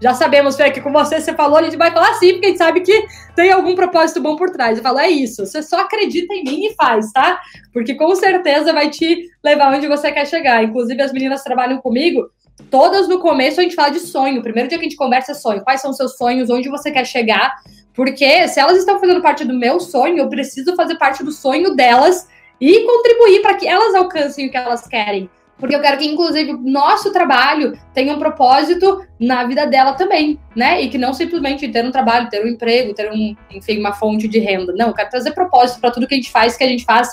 [0.00, 2.48] já sabemos, Fê, que com você você falou, a gente vai falar sim, porque a
[2.50, 4.76] gente sabe que tem algum propósito bom por trás.
[4.76, 7.40] Eu falo, é isso, você só acredita em mim e faz, tá?
[7.72, 10.62] Porque com certeza vai te levar onde você quer chegar.
[10.62, 12.28] Inclusive, as meninas trabalham comigo,
[12.70, 14.40] todas no começo a gente fala de sonho.
[14.40, 15.64] O primeiro dia que a gente conversa é sonho.
[15.64, 17.54] Quais são seus sonhos, onde você quer chegar?
[17.94, 21.74] Porque se elas estão fazendo parte do meu sonho, eu preciso fazer parte do sonho
[21.74, 22.28] delas
[22.60, 26.52] e contribuir para que elas alcancem o que elas querem porque eu quero que, inclusive,
[26.52, 30.82] o nosso trabalho tenha um propósito na vida dela também, né?
[30.82, 34.28] E que não simplesmente ter um trabalho, ter um emprego, ter um, enfim, uma fonte
[34.28, 34.74] de renda.
[34.74, 37.08] Não, eu quero trazer propósito para tudo que a gente faz, que a gente faz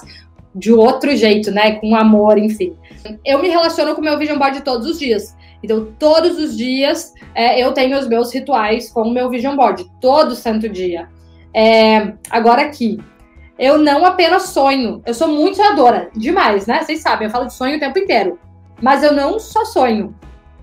[0.53, 1.75] de outro jeito, né?
[1.75, 2.75] Com amor, enfim.
[3.25, 5.35] Eu me relaciono com o meu vision board todos os dias.
[5.63, 9.89] Então, todos os dias é, eu tenho os meus rituais com o meu vision board,
[10.01, 11.07] todo santo dia.
[11.53, 12.99] É, agora aqui,
[13.57, 16.81] eu não apenas sonho, eu sou muito sonhadora, demais, né?
[16.81, 18.39] Vocês sabem, eu falo de sonho o tempo inteiro.
[18.81, 20.15] Mas eu não só sonho,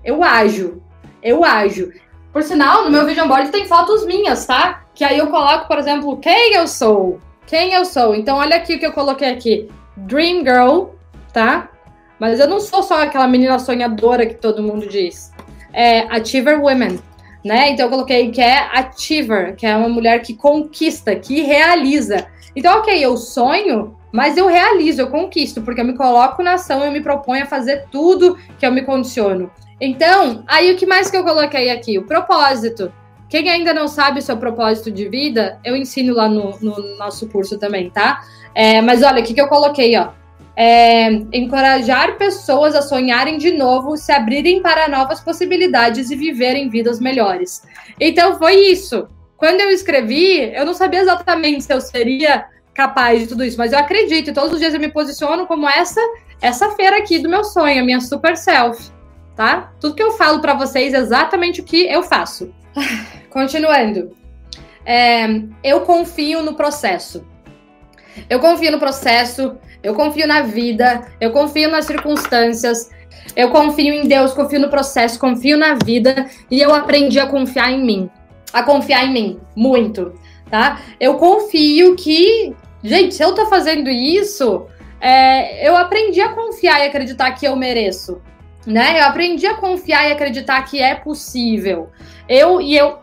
[0.03, 0.81] eu ajo.
[1.21, 1.91] Eu ajo.
[2.33, 4.83] Por sinal, no meu vision board tem fotos minhas, tá?
[4.93, 7.19] Que aí eu coloco, por exemplo, quem eu sou.
[7.45, 8.15] Quem eu sou.
[8.15, 9.69] Então, olha aqui o que eu coloquei aqui.
[9.97, 10.95] Dream Girl,
[11.33, 11.69] tá?
[12.19, 15.31] Mas eu não sou só aquela menina sonhadora que todo mundo diz.
[15.73, 16.99] É Achiever Women,
[17.43, 17.69] né?
[17.69, 22.27] Então eu coloquei que é Achiever, que é uma mulher que conquista, que realiza.
[22.55, 26.83] Então, ok, eu sonho, mas eu realizo, eu conquisto, porque eu me coloco na ação,
[26.83, 29.49] eu me proponho a fazer tudo que eu me condiciono.
[29.79, 31.97] Então, aí o que mais que eu coloquei aqui?
[31.97, 32.91] O propósito.
[33.29, 37.27] Quem ainda não sabe o seu propósito de vida, eu ensino lá no, no nosso
[37.29, 38.21] curso também, tá?
[38.53, 40.09] É, mas olha, o que, que eu coloquei, ó?
[40.53, 46.99] É, encorajar pessoas a sonharem de novo, se abrirem para novas possibilidades e viverem vidas
[46.99, 47.63] melhores.
[47.97, 49.07] Então foi isso.
[49.41, 53.73] Quando eu escrevi, eu não sabia exatamente se eu seria capaz de tudo isso, mas
[53.73, 55.99] eu acredito, e todos os dias eu me posiciono como essa
[56.39, 58.91] essa feira aqui do meu sonho, a minha super self,
[59.35, 59.73] tá?
[59.79, 62.53] Tudo que eu falo para vocês é exatamente o que eu faço.
[63.31, 64.15] Continuando.
[64.85, 65.25] É,
[65.63, 67.25] eu confio no processo.
[68.29, 72.91] Eu confio no processo, eu confio na vida, eu confio nas circunstâncias.
[73.35, 77.71] Eu confio em Deus, confio no processo, confio na vida e eu aprendi a confiar
[77.71, 78.09] em mim.
[78.53, 80.13] A confiar em mim, muito,
[80.49, 80.81] tá?
[80.99, 84.67] Eu confio que, gente, se eu tô fazendo isso,
[84.99, 88.21] é, eu aprendi a confiar e acreditar que eu mereço,
[88.65, 88.99] né?
[88.99, 91.89] Eu aprendi a confiar e acreditar que é possível.
[92.29, 92.99] Eu e eu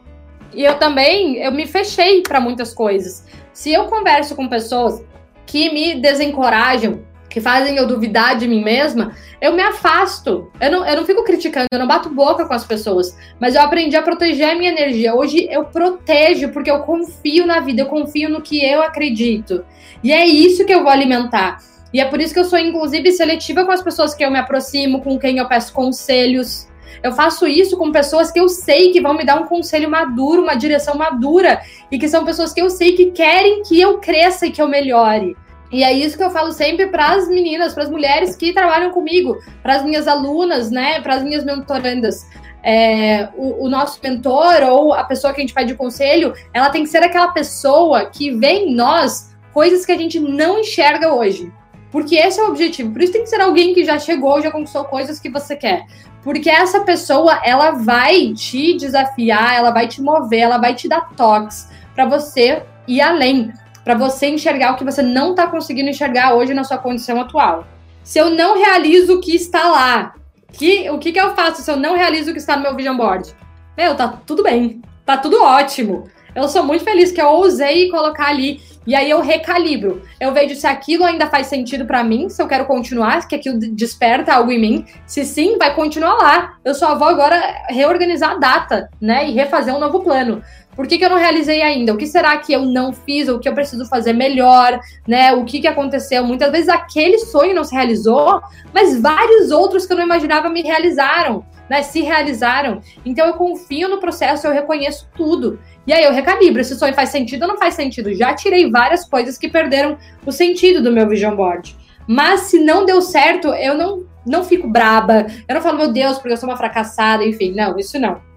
[0.55, 3.27] e eu também eu me fechei para muitas coisas.
[3.53, 5.03] Se eu converso com pessoas
[5.45, 10.51] que me desencorajam, que fazem eu duvidar de mim mesma, eu me afasto.
[10.61, 13.17] Eu não, eu não fico criticando, eu não bato boca com as pessoas.
[13.39, 15.15] Mas eu aprendi a proteger a minha energia.
[15.15, 19.65] Hoje eu protejo porque eu confio na vida, eu confio no que eu acredito.
[20.03, 21.59] E é isso que eu vou alimentar.
[21.93, 24.39] E é por isso que eu sou, inclusive, seletiva com as pessoas que eu me
[24.39, 26.69] aproximo, com quem eu peço conselhos.
[27.03, 30.43] Eu faço isso com pessoas que eu sei que vão me dar um conselho maduro,
[30.43, 31.61] uma direção madura,
[31.91, 34.69] e que são pessoas que eu sei que querem que eu cresça e que eu
[34.69, 35.37] melhore.
[35.71, 38.91] E é isso que eu falo sempre para as meninas, para as mulheres que trabalham
[38.91, 42.27] comigo, para as minhas alunas, né, para as minhas mentorandas.
[42.63, 46.83] É, o, o, nosso mentor ou a pessoa que a gente pede conselho, ela tem
[46.83, 51.53] que ser aquela pessoa que vê em nós coisas que a gente não enxerga hoje.
[51.91, 52.93] Porque esse é o objetivo.
[52.93, 55.87] Por isso tem que ser alguém que já chegou, já conquistou coisas que você quer.
[56.23, 61.09] Porque essa pessoa, ela vai te desafiar, ela vai te mover, ela vai te dar
[61.17, 63.53] toques para você ir além,
[63.89, 67.67] para você enxergar o que você não está conseguindo enxergar hoje na sua condição atual.
[68.05, 70.15] Se eu não realizo o que está lá,
[70.53, 72.77] que, o que, que eu faço se eu não realizo o que está no meu
[72.77, 73.35] vision board?
[73.79, 76.07] Meu, tá tudo bem, tá tudo ótimo.
[76.35, 80.03] Eu sou muito feliz que eu ousei colocar ali e aí eu recalibro.
[80.21, 83.59] Eu vejo se aquilo ainda faz sentido para mim, se eu quero continuar, se aquilo
[83.59, 84.87] desperta algo em mim.
[85.07, 86.59] Se sim, vai continuar lá.
[86.63, 89.31] Eu só vou agora reorganizar a data, né?
[89.31, 90.43] E refazer um novo plano.
[90.79, 91.93] Por que, que eu não realizei ainda?
[91.93, 93.29] O que será que eu não fiz?
[93.29, 94.79] O que eu preciso fazer melhor?
[95.09, 95.33] Né?
[95.33, 96.23] O que, que aconteceu?
[96.23, 98.41] Muitas vezes aquele sonho não se realizou,
[98.73, 101.83] mas vários outros que eu não imaginava me realizaram, né?
[101.83, 102.81] Se realizaram.
[103.05, 105.59] Então eu confio no processo, eu reconheço tudo.
[105.85, 108.15] E aí eu recalibro, esse sonho faz sentido ou não faz sentido?
[108.15, 111.77] Já tirei várias coisas que perderam o sentido do meu vision board.
[112.07, 115.27] Mas se não deu certo, eu não, não fico braba.
[115.49, 117.53] Eu não falo, meu Deus, porque eu sou uma fracassada, enfim.
[117.53, 118.28] Não, isso não.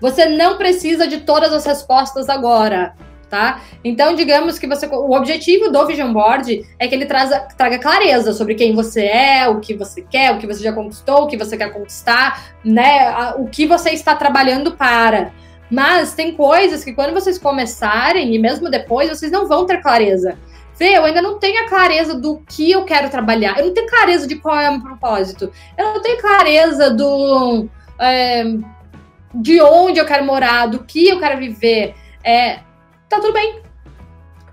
[0.00, 2.94] Você não precisa de todas as respostas agora,
[3.28, 3.60] tá?
[3.84, 4.86] Então, digamos que você.
[4.86, 9.48] O objetivo do Vision Board é que ele traga, traga clareza sobre quem você é,
[9.48, 13.32] o que você quer, o que você já conquistou, o que você quer conquistar, né?
[13.38, 15.32] O que você está trabalhando para.
[15.70, 20.36] Mas tem coisas que quando vocês começarem, e mesmo depois, vocês não vão ter clareza.
[20.74, 23.58] Fê, eu ainda não tenho a clareza do que eu quero trabalhar.
[23.58, 25.52] Eu não tenho clareza de qual é o meu propósito.
[25.76, 27.68] Eu não tenho clareza do.
[28.00, 28.44] É,
[29.34, 32.60] de onde eu quero morar, do que eu quero viver, é,
[33.08, 33.62] tá tudo bem.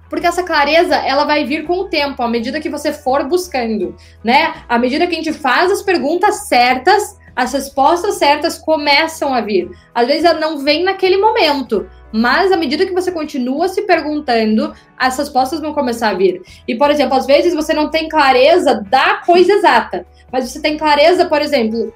[0.09, 3.95] Porque essa clareza, ela vai vir com o tempo, à medida que você for buscando,
[4.23, 4.53] né?
[4.69, 9.69] À medida que a gente faz as perguntas certas, as respostas certas começam a vir.
[9.93, 14.73] Às vezes ela não vem naquele momento, mas à medida que você continua se perguntando,
[14.97, 16.41] as respostas vão começar a vir.
[16.67, 20.77] E, por exemplo, às vezes você não tem clareza da coisa exata, mas você tem
[20.77, 21.93] clareza, por exemplo,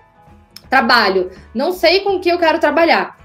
[0.72, 1.30] Trabalho.
[1.54, 3.18] Não sei com que eu quero trabalhar.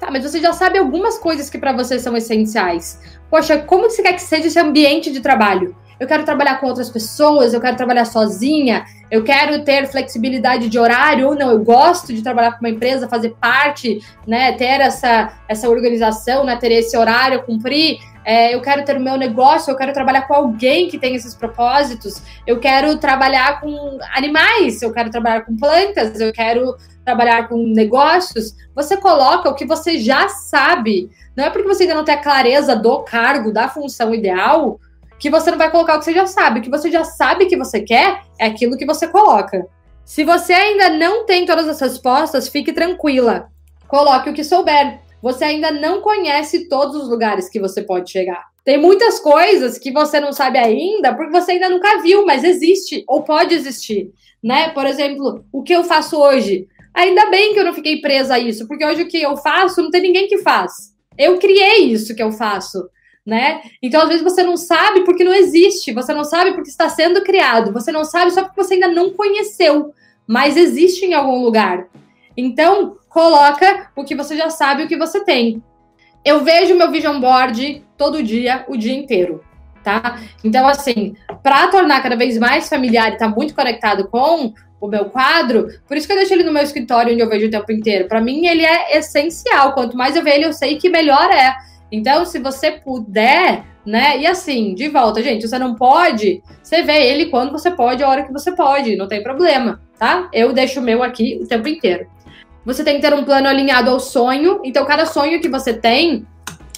[0.00, 2.98] Tá, mas você já sabe algumas coisas que para você são essenciais.
[3.30, 5.76] Poxa, como você quer que seja esse ambiente de trabalho?
[6.00, 10.78] Eu quero trabalhar com outras pessoas, eu quero trabalhar sozinha, eu quero ter flexibilidade de
[10.78, 15.32] horário ou não, eu gosto de trabalhar com uma empresa, fazer parte, né, ter essa,
[15.48, 19.76] essa organização, né, ter esse horário, cumprir é, eu quero ter o meu negócio, eu
[19.76, 25.10] quero trabalhar com alguém que tem esses propósitos, eu quero trabalhar com animais, eu quero
[25.10, 28.56] trabalhar com plantas, eu quero trabalhar com negócios.
[28.74, 31.08] Você coloca o que você já sabe.
[31.36, 34.80] Não é porque você ainda não tem a clareza do cargo, da função ideal,
[35.20, 36.58] que você não vai colocar o que você já sabe.
[36.58, 39.68] O que você já sabe que você quer é aquilo que você coloca.
[40.04, 43.46] Se você ainda não tem todas as respostas, fique tranquila.
[43.86, 48.44] Coloque o que souber você ainda não conhece todos os lugares que você pode chegar.
[48.64, 53.02] Tem muitas coisas que você não sabe ainda porque você ainda nunca viu, mas existe
[53.08, 54.68] ou pode existir, né?
[54.68, 56.68] Por exemplo, o que eu faço hoje.
[56.94, 59.82] Ainda bem que eu não fiquei presa a isso, porque hoje o que eu faço
[59.82, 60.94] não tem ninguém que faz.
[61.18, 62.88] Eu criei isso que eu faço,
[63.26, 63.62] né?
[63.82, 67.24] Então às vezes você não sabe porque não existe, você não sabe porque está sendo
[67.24, 69.92] criado, você não sabe só porque você ainda não conheceu,
[70.24, 71.88] mas existe em algum lugar.
[72.36, 75.62] Então, coloca o que você já sabe, o que você tem.
[76.22, 79.42] Eu vejo meu vision board todo dia, o dia inteiro,
[79.82, 80.20] tá?
[80.44, 84.86] Então, assim, para tornar cada vez mais familiar e estar tá muito conectado com o
[84.86, 87.50] meu quadro, por isso que eu deixo ele no meu escritório onde eu vejo o
[87.50, 88.06] tempo inteiro.
[88.06, 89.72] Para mim, ele é essencial.
[89.72, 91.56] Quanto mais eu ver ele, eu sei que melhor é.
[91.90, 94.18] Então, se você puder, né?
[94.18, 98.08] E assim, de volta, gente, você não pode, você vê ele quando você pode, a
[98.10, 100.28] hora que você pode, não tem problema tá?
[100.32, 102.06] Eu deixo o meu aqui o tempo inteiro.
[102.66, 104.60] Você tem que ter um plano alinhado ao sonho.
[104.64, 106.26] Então, cada sonho que você tem,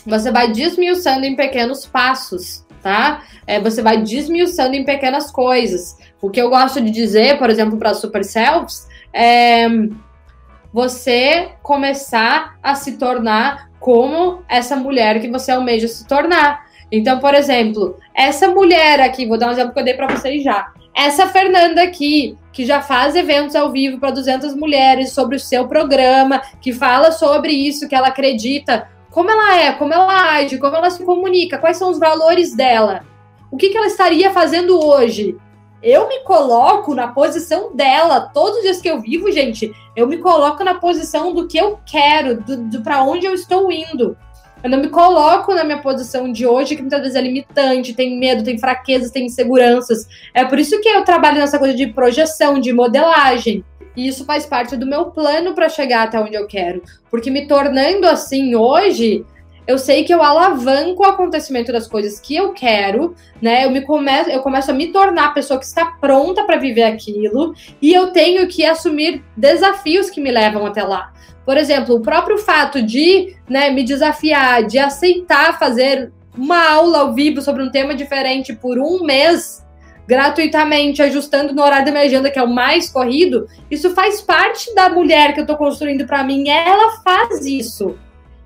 [0.06, 3.22] você vai desmiuçando em pequenos passos, tá?
[3.46, 5.96] É, você vai desmiuçando em pequenas coisas.
[6.20, 9.66] O que eu gosto de dizer, por exemplo, para super selves, é
[10.72, 16.66] você começar a se tornar como essa mulher que você almeja se tornar.
[16.92, 20.42] Então, por exemplo, essa mulher aqui, vou dar um exemplo que eu dei para vocês
[20.42, 20.70] já.
[20.98, 25.68] Essa Fernanda aqui, que já faz eventos ao vivo para 200 mulheres sobre o seu
[25.68, 30.74] programa, que fala sobre isso, que ela acredita, como ela é, como ela age, como
[30.74, 33.04] ela se comunica, quais são os valores dela.
[33.48, 35.36] O que, que ela estaria fazendo hoje?
[35.80, 38.22] Eu me coloco na posição dela.
[38.34, 41.78] Todos os dias que eu vivo, gente, eu me coloco na posição do que eu
[41.86, 44.16] quero, do, do para onde eu estou indo.
[44.62, 48.18] Eu não me coloco na minha posição de hoje, que muitas vezes é limitante, tem
[48.18, 50.06] medo, tem fraquezas, tem inseguranças.
[50.34, 53.64] É por isso que eu trabalho nessa coisa de projeção, de modelagem.
[53.96, 56.82] E isso faz parte do meu plano para chegar até onde eu quero.
[57.10, 59.24] Porque me tornando assim hoje,
[59.68, 63.66] eu sei que eu alavanco o acontecimento das coisas que eu quero, né?
[63.66, 66.84] Eu me começo, eu começo a me tornar a pessoa que está pronta para viver
[66.84, 71.12] aquilo e eu tenho que assumir desafios que me levam até lá.
[71.44, 77.12] Por exemplo, o próprio fato de né, me desafiar, de aceitar fazer uma aula ao
[77.12, 79.62] vivo sobre um tema diferente por um mês
[80.06, 84.74] gratuitamente, ajustando no horário da minha agenda, que é o mais corrido, isso faz parte
[84.74, 86.48] da mulher que eu estou construindo para mim.
[86.48, 87.94] Ela faz isso.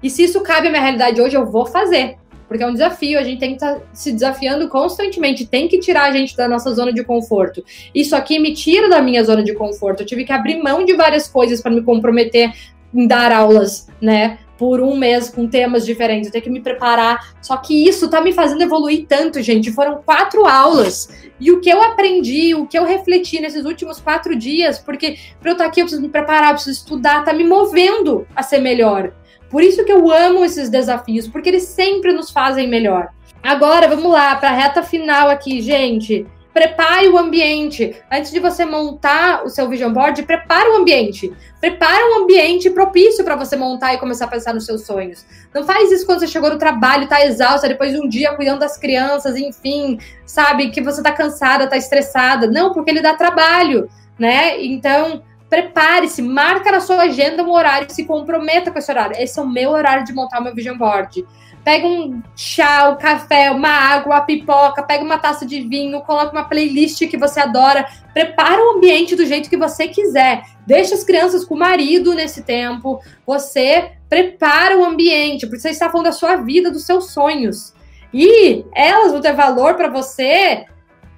[0.03, 2.17] E se isso cabe à minha realidade hoje, eu vou fazer.
[2.53, 5.79] Porque é um desafio, a gente tem que estar tá se desafiando constantemente, tem que
[5.79, 7.65] tirar a gente da nossa zona de conforto.
[7.95, 10.03] Isso aqui me tira da minha zona de conforto.
[10.03, 12.53] Eu tive que abrir mão de várias coisas para me comprometer
[12.95, 14.39] em dar aulas, né?
[14.59, 17.35] Por um mês com temas diferentes, eu tenho que me preparar.
[17.41, 19.73] Só que isso tá me fazendo evoluir tanto, gente.
[19.73, 21.09] Foram quatro aulas.
[21.41, 25.51] E o que eu aprendi, o que eu refleti nesses últimos quatro dias, porque para
[25.51, 28.43] eu estar tá aqui eu preciso me preparar, eu preciso estudar, tá me movendo a
[28.43, 29.13] ser melhor.
[29.53, 33.11] Por isso que eu amo esses desafios, porque eles sempre nos fazem melhor.
[33.43, 36.27] Agora, vamos lá, para a reta final aqui, gente.
[36.55, 37.95] Prepare o ambiente.
[38.11, 41.31] Antes de você montar o seu vision board, prepare o ambiente.
[41.61, 45.27] Prepare um ambiente propício para você montar e começar a pensar nos seus sonhos.
[45.55, 48.61] Não faz isso quando você chegou no trabalho, tá exausta, depois de um dia cuidando
[48.61, 52.47] das crianças, enfim, sabe, que você tá cansada, tá estressada.
[52.47, 53.87] Não, porque ele dá trabalho,
[54.19, 54.63] né?
[54.65, 55.23] Então,
[55.53, 59.15] prepare-se, marca na sua agenda um horário, se comprometa com esse horário.
[59.19, 61.27] Esse é o meu horário de montar o meu vision board.
[61.63, 66.33] Pega um chá, um café, uma água, uma pipoca, pega uma taça de vinho, coloca
[66.33, 70.43] uma playlist que você adora, prepara o ambiente do jeito que você quiser.
[70.67, 72.99] Deixa as crianças com o marido nesse tempo.
[73.27, 77.75] Você prepara o ambiente, porque você está falando da sua vida, dos seus sonhos.
[78.11, 80.65] E elas vão ter valor para você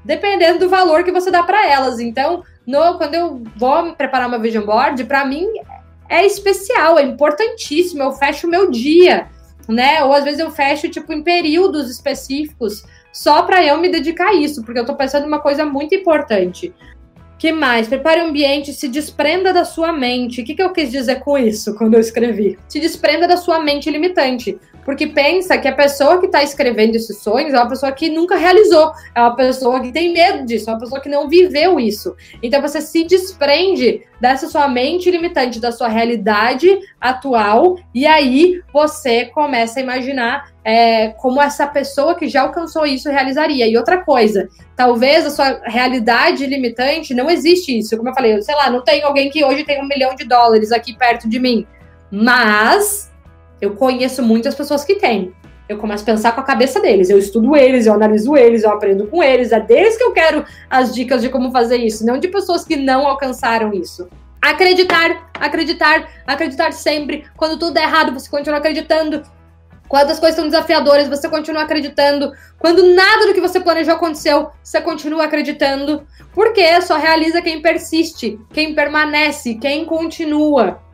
[0.04, 1.98] dependendo do valor que você dá para elas.
[1.98, 5.46] Então, no, quando eu vou preparar uma vision board, para mim
[6.08, 8.02] é especial, é importantíssimo.
[8.02, 9.28] Eu fecho o meu dia,
[9.68, 10.02] né?
[10.04, 14.34] Ou às vezes eu fecho tipo em períodos específicos só para eu me dedicar a
[14.34, 16.74] isso, porque eu tô pensando uma coisa muito importante.
[17.38, 17.86] Que mais?
[17.86, 20.40] Prepare o ambiente, se desprenda da sua mente.
[20.40, 22.58] O que, que eu quis dizer com isso quando eu escrevi?
[22.68, 24.58] Se desprenda da sua mente limitante.
[24.84, 28.36] Porque pensa que a pessoa que está escrevendo esses sonhos é uma pessoa que nunca
[28.36, 32.14] realizou, é uma pessoa que tem medo disso, é uma pessoa que não viveu isso.
[32.42, 39.26] Então você se desprende dessa sua mente limitante, da sua realidade atual, e aí você
[39.26, 43.66] começa a imaginar é, como essa pessoa que já alcançou isso realizaria.
[43.66, 47.96] E outra coisa, talvez a sua realidade limitante não existe isso.
[47.96, 50.72] Como eu falei, sei lá, não tem alguém que hoje tem um milhão de dólares
[50.72, 51.66] aqui perto de mim.
[52.10, 53.12] Mas
[53.64, 55.32] eu conheço muitas pessoas que têm.
[55.66, 57.08] Eu começo a pensar com a cabeça deles.
[57.08, 59.50] Eu estudo eles, eu analiso eles, eu aprendo com eles.
[59.50, 62.76] É deles que eu quero as dicas de como fazer isso, não de pessoas que
[62.76, 64.06] não alcançaram isso.
[64.42, 67.24] Acreditar, acreditar, acreditar sempre.
[67.34, 69.22] Quando tudo é errado, você continua acreditando.
[69.88, 72.32] Quando as coisas são desafiadoras, você continua acreditando.
[72.58, 76.06] Quando nada do que você planejou aconteceu, você continua acreditando.
[76.34, 80.84] Porque só realiza quem persiste, quem permanece, quem continua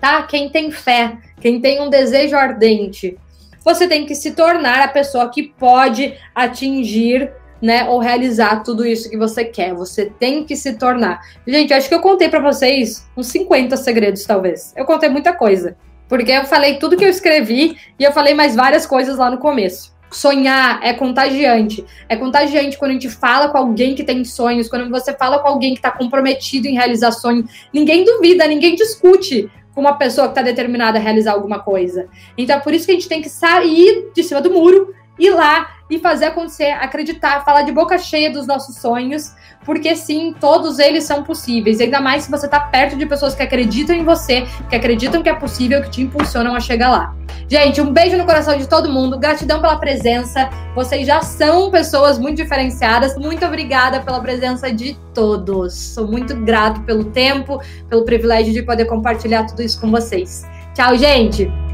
[0.00, 0.22] tá?
[0.22, 3.16] Quem tem fé, quem tem um desejo ardente,
[3.64, 9.10] você tem que se tornar a pessoa que pode atingir né, ou realizar tudo isso
[9.10, 9.74] que você quer.
[9.74, 11.20] Você tem que se tornar.
[11.46, 14.72] Gente, acho que eu contei para vocês uns 50 segredos, talvez.
[14.76, 15.76] Eu contei muita coisa.
[16.08, 19.38] Porque eu falei tudo que eu escrevi e eu falei mais várias coisas lá no
[19.38, 19.94] começo.
[20.12, 21.84] Sonhar é contagiante.
[22.08, 25.48] É contagiante quando a gente fala com alguém que tem sonhos, quando você fala com
[25.48, 27.50] alguém que está comprometido em realizar sonhos.
[27.72, 32.08] Ninguém duvida, ninguém discute com uma pessoa que está determinada a realizar alguma coisa.
[32.36, 35.30] Então, é por isso que a gente tem que sair de cima do muro ir
[35.30, 39.34] lá e fazer acontecer, acreditar, falar de boca cheia dos nossos sonhos,
[39.66, 41.80] porque sim, todos eles são possíveis.
[41.80, 45.28] Ainda mais se você está perto de pessoas que acreditam em você, que acreditam que
[45.28, 47.14] é possível, que te impulsionam a chegar lá.
[47.48, 50.48] Gente, um beijo no coração de todo mundo, gratidão pela presença.
[50.74, 53.16] Vocês já são pessoas muito diferenciadas.
[53.18, 55.74] Muito obrigada pela presença de todos.
[55.74, 60.44] Sou muito grato pelo tempo, pelo privilégio de poder compartilhar tudo isso com vocês.
[60.74, 61.65] Tchau, gente!